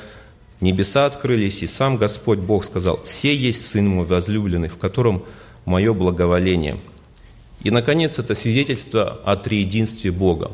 небеса 0.62 1.04
открылись, 1.04 1.62
и 1.62 1.66
сам 1.66 1.98
Господь 1.98 2.38
Бог 2.38 2.64
сказал, 2.64 3.00
«Се 3.04 3.36
есть 3.36 3.66
Сын 3.66 3.86
мой 3.86 4.06
возлюбленный, 4.06 4.70
в 4.70 4.78
котором 4.78 5.26
мое 5.66 5.92
благоволение». 5.92 6.78
И, 7.64 7.70
наконец, 7.70 8.18
это 8.18 8.34
свидетельство 8.34 9.20
о 9.24 9.36
триединстве 9.36 10.12
Бога. 10.12 10.52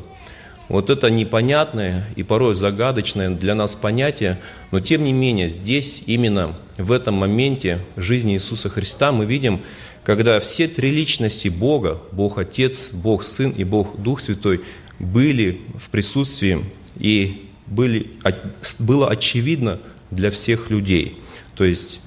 Вот 0.69 0.89
это 0.89 1.09
непонятное 1.09 2.07
и 2.15 2.23
порой 2.23 2.55
загадочное 2.55 3.29
для 3.29 3.53
нас 3.55 3.75
понятие, 3.75 4.39
но 4.71 4.79
тем 4.79 5.03
не 5.03 5.11
менее 5.11 5.49
здесь, 5.49 6.01
именно 6.05 6.55
в 6.77 6.93
этом 6.93 7.15
моменте 7.15 7.79
жизни 7.97 8.35
Иисуса 8.35 8.69
Христа 8.69 9.11
мы 9.11 9.25
видим, 9.25 9.61
когда 10.05 10.39
все 10.39 10.69
три 10.69 10.89
личности 10.89 11.49
Бога, 11.49 11.99
Бог 12.13 12.37
Отец, 12.37 12.89
Бог 12.93 13.23
Сын 13.23 13.51
и 13.51 13.65
Бог 13.65 13.99
Дух 14.01 14.21
Святой, 14.21 14.61
были 14.97 15.59
в 15.77 15.89
присутствии 15.89 16.63
и 16.97 17.49
были, 17.67 18.11
было 18.79 19.09
очевидно 19.09 19.79
для 20.09 20.31
всех 20.31 20.69
людей. 20.69 21.17
То 21.55 21.65
есть 21.65 21.99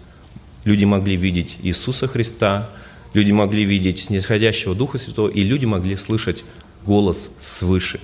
люди 0.64 0.86
могли 0.86 1.16
видеть 1.16 1.56
Иисуса 1.62 2.06
Христа, 2.06 2.70
люди 3.14 3.32
могли 3.32 3.64
видеть 3.64 4.00
снисходящего 4.00 4.74
Духа 4.74 4.98
Святого, 4.98 5.28
и 5.28 5.42
люди 5.42 5.64
могли 5.64 5.96
слышать 5.96 6.44
голос 6.84 7.36
свыше. 7.40 8.00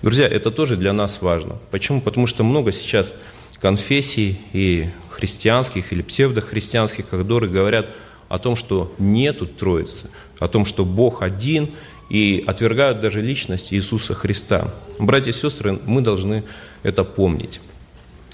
Друзья, 0.00 0.26
это 0.26 0.50
тоже 0.50 0.76
для 0.76 0.94
нас 0.94 1.20
важно. 1.20 1.58
Почему? 1.70 2.00
Потому 2.00 2.26
что 2.26 2.44
много 2.44 2.72
сейчас 2.72 3.14
конфессий 3.60 4.40
и 4.54 4.88
христианских 5.10 5.92
или 5.92 6.02
псевдохристианских, 6.02 7.06
которые 7.08 7.50
говорят 7.50 7.90
о 8.28 8.38
том, 8.38 8.56
что 8.56 8.92
нету 8.98 9.46
Троицы, 9.46 10.08
о 10.38 10.48
том, 10.48 10.64
что 10.64 10.86
Бог 10.86 11.20
один– 11.20 11.70
и 12.12 12.44
отвергают 12.46 13.00
даже 13.00 13.22
личность 13.22 13.72
Иисуса 13.72 14.12
Христа. 14.12 14.70
Братья 14.98 15.30
и 15.30 15.34
сестры, 15.34 15.80
мы 15.86 16.02
должны 16.02 16.44
это 16.82 17.04
помнить, 17.04 17.58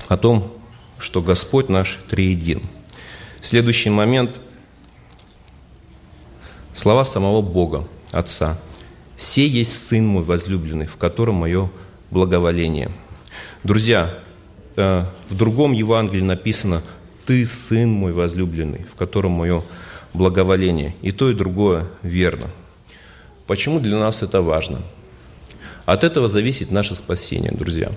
о 0.09 0.17
том, 0.17 0.53
что 0.99 1.23
Господь 1.23 1.69
наш 1.69 2.01
триедин. 2.11 2.63
Следующий 3.41 3.91
момент– 3.91 4.41
слова 6.79 7.05
самого 7.05 7.43
Бога, 7.43 7.87
Отца. 8.13 8.59
«Се 9.17 9.47
есть 9.47 9.87
Сын 9.87 10.07
мой 10.07 10.23
возлюбленный, 10.23 10.87
в 10.87 10.97
котором 10.97 11.35
мое 11.35 11.71
благоволение». 12.11 12.91
Друзья, 13.65 14.19
э, 14.77 15.05
в 15.29 15.37
другом 15.37 15.73
Евангелии 15.73 16.23
написано 16.23 16.83
«Ты, 17.27 17.45
Сын 17.47 17.91
мой 17.91 18.13
возлюбленный, 18.13 18.87
в 18.91 18.95
котором 18.95 19.33
мое 19.33 19.63
благоволение». 20.15 20.95
И 21.03 21.11
то, 21.11 21.31
и 21.31 21.35
другое 21.35 21.87
верно– 22.03 22.49
Почему 23.49 23.81
для 23.81 23.97
нас 23.97 24.23
это 24.23 24.43
важно? 24.43 24.83
От 25.87 26.05
этого 26.05 26.29
зависит 26.29 26.71
наше 26.71 26.95
спасение, 26.95 27.51
друзья. 27.51 27.91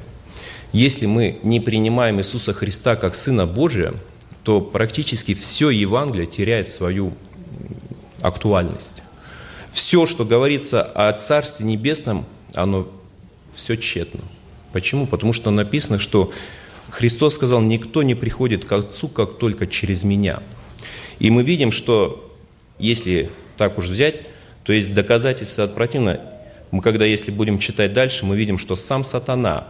Если 0.71 1.05
мы 1.07 1.39
не 1.43 1.59
принимаем 1.59 2.21
Иисуса 2.21 2.53
Христа 2.53 2.95
как 2.95 3.15
Сына 3.15 3.45
Божия, 3.45 3.93
то 4.43 4.61
практически 4.61 5.33
все 5.33 5.69
Евангелие 5.69 6.25
теряет 6.25 6.69
свою 6.69 7.11
актуальность. 8.21 9.01
Все, 9.71 10.05
что 10.05 10.25
говорится 10.25 10.83
о 10.83 11.11
Царстве 11.13 11.65
Небесном, 11.65 12.25
оно 12.53 12.87
все 13.53 13.77
тщетно. 13.77 14.21
Почему? 14.73 15.07
Потому 15.07 15.33
что 15.33 15.51
написано, 15.51 15.99
что 15.99 16.31
Христос 16.89 17.35
сказал, 17.35 17.61
никто 17.61 18.03
не 18.03 18.15
приходит 18.15 18.65
к 18.65 18.71
Отцу, 18.71 19.07
как 19.07 19.37
только 19.37 19.67
через 19.67 20.03
меня. 20.03 20.41
И 21.19 21.29
мы 21.29 21.43
видим, 21.43 21.71
что 21.71 22.35
если 22.79 23.29
так 23.57 23.77
уж 23.77 23.87
взять, 23.87 24.21
то 24.63 24.73
есть 24.73 24.93
доказательство 24.93 25.63
от 25.63 25.75
противного, 25.75 26.19
мы 26.71 26.81
когда, 26.81 27.05
если 27.05 27.31
будем 27.31 27.59
читать 27.59 27.93
дальше, 27.93 28.25
мы 28.25 28.35
видим, 28.35 28.57
что 28.57 28.75
сам 28.75 29.03
сатана 29.03 29.67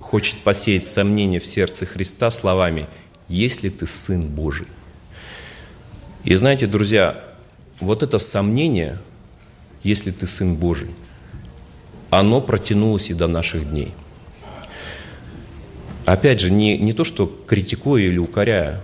хочет 0.00 0.38
посеять 0.38 0.84
сомнения 0.84 1.40
в 1.40 1.46
сердце 1.46 1.84
Христа 1.86 2.30
словами 2.30 2.86
«Если 3.28 3.68
ты 3.68 3.86
Сын 3.86 4.22
Божий». 4.22 4.66
И 6.24 6.34
знаете, 6.34 6.66
друзья, 6.66 7.22
вот 7.80 8.02
это 8.02 8.18
сомнение, 8.18 8.98
если 9.82 10.10
ты 10.10 10.26
Сын 10.26 10.56
Божий, 10.56 10.90
оно 12.10 12.40
протянулось 12.40 13.10
и 13.10 13.14
до 13.14 13.26
наших 13.26 13.68
дней. 13.70 13.92
Опять 16.04 16.40
же, 16.40 16.50
не, 16.52 16.78
не 16.78 16.92
то, 16.92 17.04
что 17.04 17.26
критикуя 17.46 18.02
или 18.02 18.18
укоряя, 18.18 18.80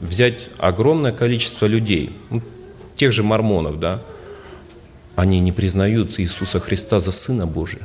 взять 0.00 0.48
огромное 0.58 1.12
количество 1.12 1.66
людей, 1.66 2.10
ну, 2.30 2.42
тех 2.96 3.12
же 3.12 3.22
мормонов, 3.22 3.78
да, 3.78 4.02
они 5.14 5.40
не 5.40 5.52
признают 5.52 6.18
Иисуса 6.18 6.60
Христа 6.60 7.00
за 7.00 7.12
Сына 7.12 7.46
Божия. 7.46 7.82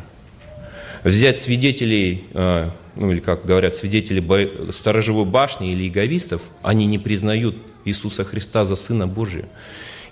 Взять 1.03 1.39
свидетелей, 1.39 2.25
э, 2.34 2.69
ну 2.95 3.12
или 3.12 3.19
как 3.19 3.45
говорят, 3.45 3.75
свидетелей 3.75 4.71
сторожевой 4.71 5.25
башни 5.25 5.71
или 5.71 5.88
иговистов, 5.88 6.41
они 6.62 6.86
не 6.86 6.97
признают 6.97 7.56
Иисуса 7.86 8.23
Христа 8.23 8.65
за 8.65 8.75
Сына 8.75 9.08
Божия. 9.08 9.45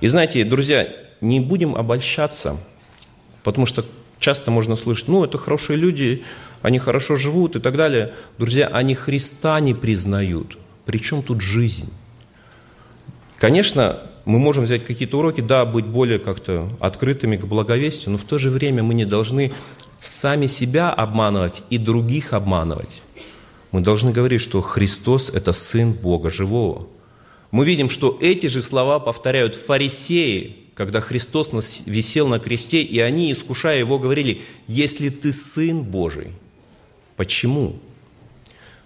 И 0.01 0.07
знаете, 0.07 0.43
друзья, 0.43 0.87
не 1.21 1.39
будем 1.39 1.75
обольщаться, 1.75 2.57
потому 3.43 3.65
что 3.65 3.85
часто 4.19 4.51
можно 4.51 4.75
слышать, 4.75 5.07
ну, 5.07 5.23
это 5.23 5.37
хорошие 5.37 5.77
люди, 5.77 6.23
они 6.61 6.79
хорошо 6.79 7.15
живут 7.15 7.55
и 7.55 7.59
так 7.59 7.75
далее. 7.75 8.13
Друзья, 8.37 8.67
они 8.67 8.95
Христа 8.95 9.59
не 9.59 9.73
признают. 9.73 10.57
Причем 10.85 11.21
тут 11.21 11.41
жизнь? 11.41 11.91
Конечно, 13.37 13.99
мы 14.25 14.39
можем 14.39 14.65
взять 14.65 14.85
какие-то 14.85 15.17
уроки, 15.17 15.41
да, 15.41 15.65
быть 15.65 15.85
более 15.85 16.19
как-то 16.19 16.69
открытыми 16.79 17.37
к 17.37 17.45
благовестию, 17.45 18.11
но 18.11 18.17
в 18.17 18.23
то 18.23 18.37
же 18.37 18.49
время 18.49 18.83
мы 18.83 18.93
не 18.93 19.05
должны 19.05 19.51
сами 19.99 20.47
себя 20.47 20.91
обманывать 20.91 21.63
и 21.69 21.77
других 21.77 22.33
обманывать. 22.33 23.01
Мы 23.71 23.81
должны 23.81 24.11
говорить, 24.11 24.41
что 24.41 24.61
Христос– 24.61 25.29
это 25.33 25.53
Сын 25.53 25.93
Бога 25.93 26.29
Живого. 26.29 26.87
Мы 27.51 27.65
видим, 27.65 27.89
что 27.89 28.17
эти 28.21 28.47
же 28.47 28.61
слова 28.61 28.99
повторяют 28.99 29.55
фарисеи, 29.55 30.55
когда 30.73 31.01
Христос 31.01 31.51
висел 31.85 32.27
на 32.27 32.39
кресте, 32.39 32.81
и 32.81 32.99
они, 32.99 33.31
искушая 33.31 33.79
Его, 33.79 33.99
говорили, 33.99 34.41
«Если 34.67 35.09
Ты 35.09 35.33
Сын 35.33 35.83
Божий». 35.83 36.31
Почему? 37.17 37.77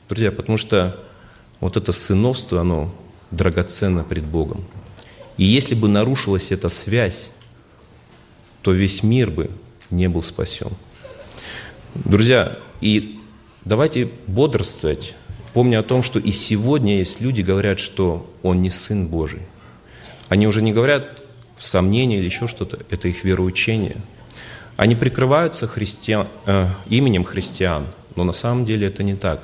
Друзья, 0.10 0.32
потому 0.32 0.58
что 0.58 0.99
вот 1.60 1.78
это 1.78 1.91
сыновство, 1.91 2.62
оно 2.62 2.93
драгоценно 3.32 4.04
пред 4.04 4.25
Богом. 4.25 4.65
И 5.38 5.45
если 5.45 5.75
бы 5.75 5.88
нарушилась 5.88 6.51
эта 6.51 6.69
связь, 6.69 7.32
то 8.62 8.71
весь 8.71 9.04
мир 9.04 9.30
бы 9.30 9.51
не 9.91 10.10
был 10.10 10.23
спасен. 10.23 10.71
Друзья, 11.93 12.58
и 12.82 13.19
давайте 13.63 14.10
бодрствовать, 14.28 15.13
помня 15.55 15.79
о 15.79 15.83
том, 15.83 16.03
что 16.03 16.19
и 16.19 16.31
сегодня 16.31 16.97
есть 16.97 17.21
люди, 17.21 17.41
говорят, 17.41 17.79
что 17.79 18.29
он 18.43 18.61
не 18.61 18.69
Сын 18.69 19.07
Божий. 19.07 19.39
Они 20.27 20.47
уже 20.47 20.61
не 20.61 20.73
говорят 20.73 21.23
сомнения 21.57 22.17
или 22.17 22.25
еще 22.25 22.45
что-то, 22.45 22.79
это 22.89 23.07
их 23.07 23.23
вероучение. 23.23 23.95
Они 24.75 24.95
прикрываются 24.95 25.65
христиан, 25.65 26.27
э, 26.45 26.67
именем 26.89 27.23
христиан, 27.23 27.85
но 28.17 28.25
на 28.25 28.33
самом 28.33 28.65
деле 28.65 28.87
это 28.87 29.01
не 29.01 29.15
так. 29.15 29.39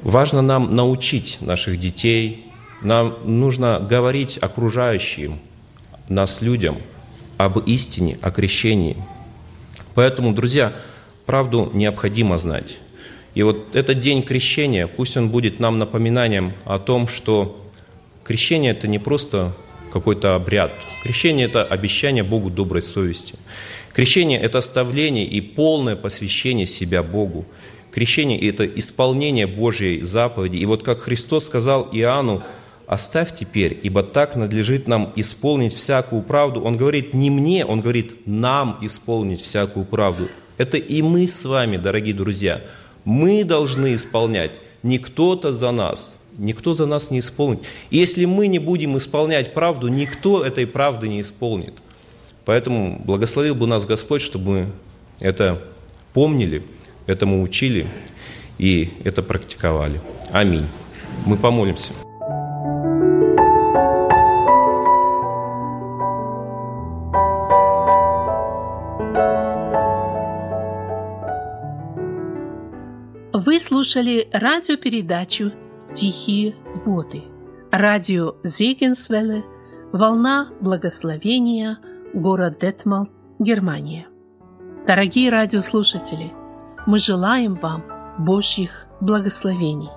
Важно 0.00 0.40
нам 0.40 0.74
научить 0.74 1.42
наших 1.42 1.78
детей, 1.78 2.46
нам 2.80 3.18
нужно 3.22 3.78
говорить 3.80 4.38
окружающим 4.40 5.38
нас 6.08 6.40
людям 6.40 6.78
об 7.36 7.58
истине, 7.58 8.18
о 8.22 8.30
крещении. 8.30 8.96
Поэтому, 9.94 10.32
друзья, 10.32 10.72
правду 11.26 11.70
необходимо 11.74 12.38
знать. 12.38 12.78
И 13.36 13.42
вот 13.42 13.76
этот 13.76 14.00
день 14.00 14.22
крещения, 14.22 14.86
пусть 14.86 15.14
он 15.18 15.28
будет 15.28 15.60
нам 15.60 15.78
напоминанием 15.78 16.54
о 16.64 16.78
том, 16.78 17.06
что 17.06 17.60
крещение– 18.24 18.70
это 18.72 18.88
не 18.88 18.98
просто 18.98 19.52
какой-то 19.92 20.34
обряд. 20.36 20.72
Крещение– 21.02 21.44
это 21.48 21.62
обещание 21.62 22.24
Богу 22.24 22.48
доброй 22.48 22.80
совести. 22.80 23.34
Крещение– 23.92 24.40
это 24.40 24.56
оставление 24.56 25.26
и 25.26 25.42
полное 25.42 25.96
посвящение 25.96 26.66
себя 26.66 27.02
Богу. 27.02 27.44
Крещение– 27.92 28.40
это 28.48 28.64
исполнение 28.64 29.46
Божьей 29.46 30.00
заповеди. 30.00 30.56
И 30.56 30.64
вот 30.64 30.82
как 30.82 31.02
Христос 31.02 31.44
сказал 31.44 31.90
Иоанну, 31.92 32.42
«Оставь 32.86 33.36
теперь, 33.36 33.78
ибо 33.82 34.02
так 34.02 34.34
надлежит 34.36 34.88
нам 34.88 35.12
исполнить 35.14 35.74
всякую 35.74 36.22
правду». 36.22 36.62
Он 36.62 36.78
говорит 36.78 37.12
не 37.12 37.28
мне, 37.28 37.66
он 37.66 37.82
говорит 37.82 38.26
нам 38.26 38.78
исполнить 38.80 39.42
всякую 39.42 39.84
правду. 39.84 40.28
Это 40.56 40.78
и 40.78 41.02
мы 41.02 41.28
с 41.28 41.44
вами, 41.44 41.76
дорогие 41.76 42.14
друзья. 42.14 42.62
Мы 43.06 43.42
должны 43.44 43.94
исполнять, 43.94 44.60
не 44.82 44.98
кто-то 44.98 45.54
за 45.54 45.70
нас– 45.70 46.16
Никто 46.38 46.74
за 46.74 46.86
нас 46.86 47.10
не 47.10 47.20
исполнит. 47.20 47.60
И 47.90 47.96
если 47.96 48.24
мы 48.26 48.46
не 48.46 48.58
будем 48.58 48.96
исполнять 48.98 49.54
правду, 49.54 49.88
никто 49.88 50.44
этой 50.44 50.66
правды 50.66 51.08
не 51.08 51.20
исполнит. 51.22 51.74
Поэтому 52.44 53.00
благословил 53.04 53.54
бы 53.54 53.66
нас 53.66 53.86
Господь, 53.86 54.20
чтобы 54.20 54.50
мы 54.50 54.66
это 55.20 55.58
помнили, 56.12 56.62
этому 57.06 57.42
учили 57.42 57.86
и 58.58 58.92
это 59.04 59.22
практиковали. 59.22 60.00
Аминь. 60.30 60.66
Мы 61.24 61.36
помолимся. 61.36 62.05
Слушали 73.58 74.28
радиопередачу 74.32 75.52
Тихие 75.94 76.54
воды. 76.84 77.24
Радио 77.72 78.36
Зегенсвелле. 78.44 79.44
Волна 79.92 80.50
благословения. 80.60 81.78
Город 82.14 82.58
Детмалт, 82.60 83.10
Германия. 83.38 84.06
Дорогие 84.86 85.30
радиослушатели, 85.30 86.32
мы 86.86 86.98
желаем 86.98 87.56
вам 87.56 87.84
Божьих 88.18 88.86
благословений. 89.00 89.90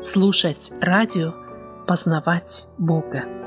Слушать 0.00 0.72
радио, 0.80 1.34
познавать 1.86 2.68
Бога. 2.78 3.43